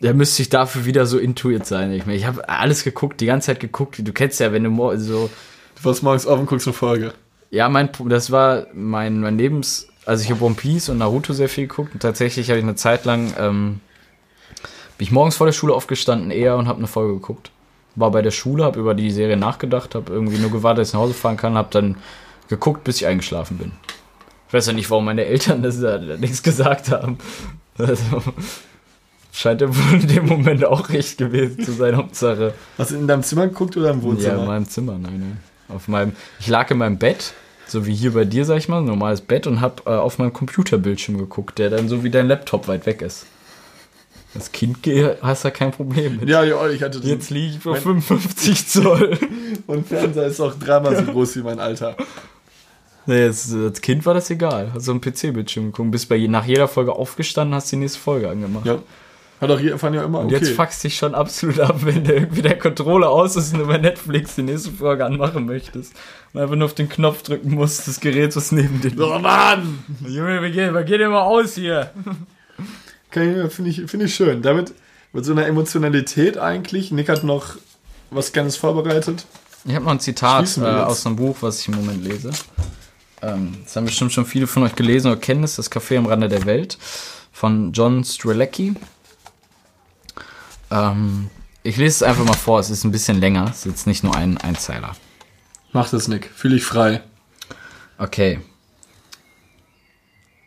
[0.00, 1.92] Da müsste ich dafür wieder so intuit sein.
[1.92, 3.96] Ich, meine, ich habe alles geguckt, die ganze Zeit geguckt.
[4.02, 5.30] Du kennst ja, wenn du so.
[5.76, 7.14] Du warst morgens auf und guckst eine Folge.
[7.50, 9.88] Ja, mein, das war mein, mein Lebens.
[10.04, 11.94] Also ich habe One Piece und Naruto sehr viel geguckt.
[11.94, 13.32] Und tatsächlich habe ich eine Zeit lang.
[13.38, 13.80] Ähm,
[14.98, 17.50] bin ich morgens vor der Schule aufgestanden eher und habe eine Folge geguckt.
[17.96, 20.94] War bei der Schule, habe über die Serie nachgedacht, habe irgendwie nur gewartet, dass ich
[20.94, 21.96] nach Hause fahren kann, habe dann
[22.48, 23.72] geguckt, bis ich eingeschlafen bin.
[24.48, 27.18] Ich weiß ja nicht, warum meine Eltern das da nichts gesagt haben.
[27.78, 28.04] Also,
[29.32, 32.54] scheint er wohl in dem Moment auch recht gewesen zu sein, Hauptsache.
[32.78, 34.40] Hast du in deinem Zimmer geguckt oder im Ja, Wohnzimmer?
[34.40, 35.40] in meinem Zimmer, nein, nein.
[35.74, 37.32] Auf meinem, ich lag in meinem Bett,
[37.66, 40.32] so wie hier bei dir, sag ich mal, normales Bett und hab äh, auf meinem
[40.32, 43.26] Computerbildschirm geguckt, der dann so wie dein Laptop weit weg ist.
[44.34, 44.78] Als Kind
[45.22, 46.28] hast du da kein Problem mit.
[46.28, 49.18] ja, ja, ich hatte den, Jetzt liege ich auf 55 Zoll.
[49.66, 51.96] Und Fernseher ist auch dreimal so groß wie mein Alter.
[53.06, 54.72] Nee, als Kind war das egal.
[54.74, 58.28] Hast so einen PC-Bildschirm geguckt, bist bei nach jeder Folge aufgestanden, hast die nächste Folge
[58.28, 58.66] angemacht.
[58.66, 58.78] Ja.
[59.40, 60.36] Hat auch hier, fand ja immer Und okay.
[60.36, 63.66] jetzt fuckst dich schon absolut ab, wenn der, irgendwie der Controller aus ist und du
[63.66, 65.94] bei Netflix die nächste Folge anmachen möchtest.
[66.32, 69.84] Und einfach nur auf den Knopf drücken musst, das Gerät, was neben dir oh Mann!
[70.06, 71.90] Junge, wir gehen, wir gehen immer aus hier.
[73.14, 74.42] Okay, Finde ich, finde ich schön.
[74.42, 74.74] Damit,
[75.12, 76.90] mit so einer Emotionalität eigentlich.
[76.90, 77.54] Nick hat noch
[78.10, 79.24] was Kleines vorbereitet.
[79.64, 82.32] Ich habe noch ein Zitat äh, aus einem Buch, was ich im Moment lese.
[83.22, 86.06] Ähm, das haben bestimmt schon viele von euch gelesen oder kennen es, das Café am
[86.06, 86.76] Rande der Welt
[87.32, 88.74] von John Strelecki.
[90.72, 91.30] Ähm,
[91.62, 94.02] ich lese es einfach mal vor, es ist ein bisschen länger, es ist jetzt nicht
[94.02, 94.96] nur ein Einzeiler.
[95.72, 96.30] Mach das, Nick.
[96.34, 97.00] Fühle ich frei.
[97.96, 98.40] Okay.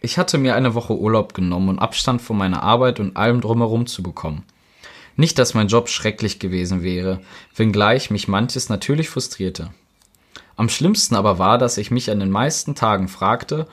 [0.02, 3.88] Ich hatte mir eine Woche Urlaub genommen, um Abstand von meiner Arbeit und allem drumherum
[3.88, 4.44] zu bekommen.
[5.16, 7.22] Nicht, dass mein Job schrecklich gewesen wäre,
[7.56, 9.72] wenngleich mich manches natürlich frustrierte.
[10.56, 13.68] Am schlimmsten aber war, dass ich mich an den meisten Tagen fragte,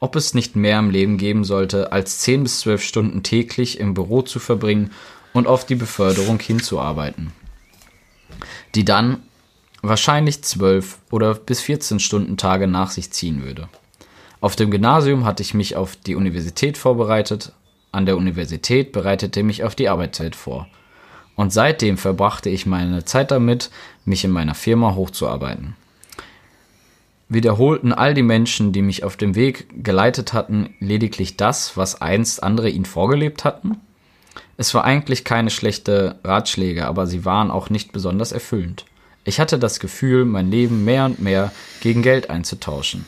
[0.00, 3.94] ob es nicht mehr im Leben geben sollte, als 10 bis 12 Stunden täglich im
[3.94, 4.92] Büro zu verbringen
[5.32, 7.32] und auf die Beförderung hinzuarbeiten.
[8.74, 9.22] Die dann
[9.82, 13.68] wahrscheinlich 12 oder bis 14 Stunden Tage nach sich ziehen würde.
[14.40, 17.52] Auf dem Gymnasium hatte ich mich auf die Universität vorbereitet,
[17.90, 20.68] an der Universität bereitete mich auf die Arbeitswelt vor.
[21.34, 23.70] Und seitdem verbrachte ich meine Zeit damit,
[24.04, 25.76] mich in meiner Firma hochzuarbeiten.
[27.28, 32.42] Wiederholten all die Menschen, die mich auf dem Weg geleitet hatten, lediglich das, was einst
[32.42, 33.76] andere ihnen vorgelebt hatten?
[34.56, 38.86] Es war eigentlich keine schlechte Ratschläge, aber sie waren auch nicht besonders erfüllend.
[39.24, 43.04] Ich hatte das Gefühl, mein Leben mehr und mehr gegen Geld einzutauschen,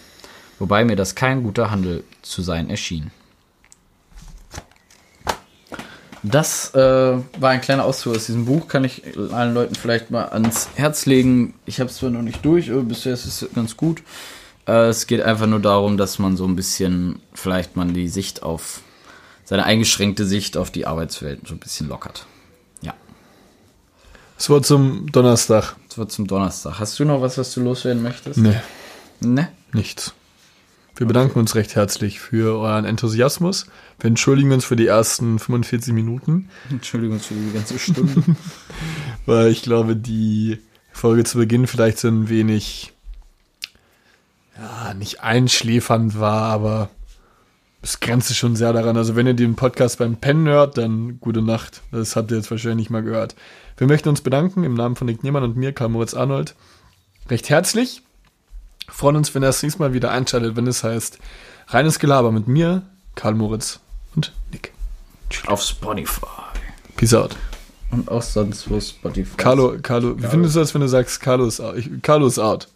[0.61, 3.11] wobei mir das kein guter Handel zu sein erschien.
[6.23, 6.79] Das äh,
[7.39, 9.03] war ein kleiner Auszug aus diesem Buch, kann ich
[9.33, 11.55] allen Leuten vielleicht mal ans Herz legen.
[11.65, 14.03] Ich habe es zwar noch nicht durch, aber bisher ist es ganz gut.
[14.69, 18.43] Äh, es geht einfach nur darum, dass man so ein bisschen, vielleicht man die Sicht
[18.43, 18.83] auf,
[19.45, 22.27] seine eingeschränkte Sicht auf die Arbeitswelt so ein bisschen lockert.
[22.83, 22.93] Ja,
[24.37, 25.77] Das Wort zum Donnerstag.
[25.89, 26.79] das wird zum Donnerstag.
[26.79, 28.37] Hast du noch was, was du loswerden möchtest?
[28.37, 28.61] Nee,
[29.21, 29.49] Ne?
[29.73, 30.13] nichts.
[30.97, 33.67] Wir bedanken uns recht herzlich für euren Enthusiasmus.
[33.99, 38.23] Wir entschuldigen uns für die ersten 45 Minuten, Entschuldigung für die ganze Stunde.
[39.27, 40.59] weil ich glaube, die
[40.93, 42.93] Folge zu Beginn vielleicht so ein wenig,
[44.59, 46.91] ja, nicht einschläfernd war, aber
[47.83, 48.97] es grenzt schon sehr daran.
[48.97, 51.83] Also wenn ihr den Podcast beim Pennen hört, dann gute Nacht.
[51.93, 53.37] Das habt ihr jetzt wahrscheinlich mal gehört.
[53.79, 56.55] Wir möchten uns bedanken im Namen von Nick Niemann und mir, Karl Moritz Arnold,
[57.31, 58.03] recht herzlich.
[58.93, 61.19] Freuen uns, wenn ihr das nächste Mal wieder einschaltet, wenn es heißt
[61.69, 62.83] Reines Gelaber mit mir,
[63.15, 63.81] Karl Moritz
[64.15, 64.73] und Nick.
[65.47, 66.27] Auf Spotify.
[66.97, 67.37] Peace out.
[67.91, 69.37] Und auch sonst wo Spotify.
[69.37, 71.77] Carlo, Carlo, wie findest du das, wenn du sagst, Carlo ist out?
[71.77, 72.69] Ich, Carlo ist out.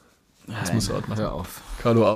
[0.47, 1.21] das muss out machen.
[1.21, 1.61] Hör auf.
[1.83, 2.13] Carlo out.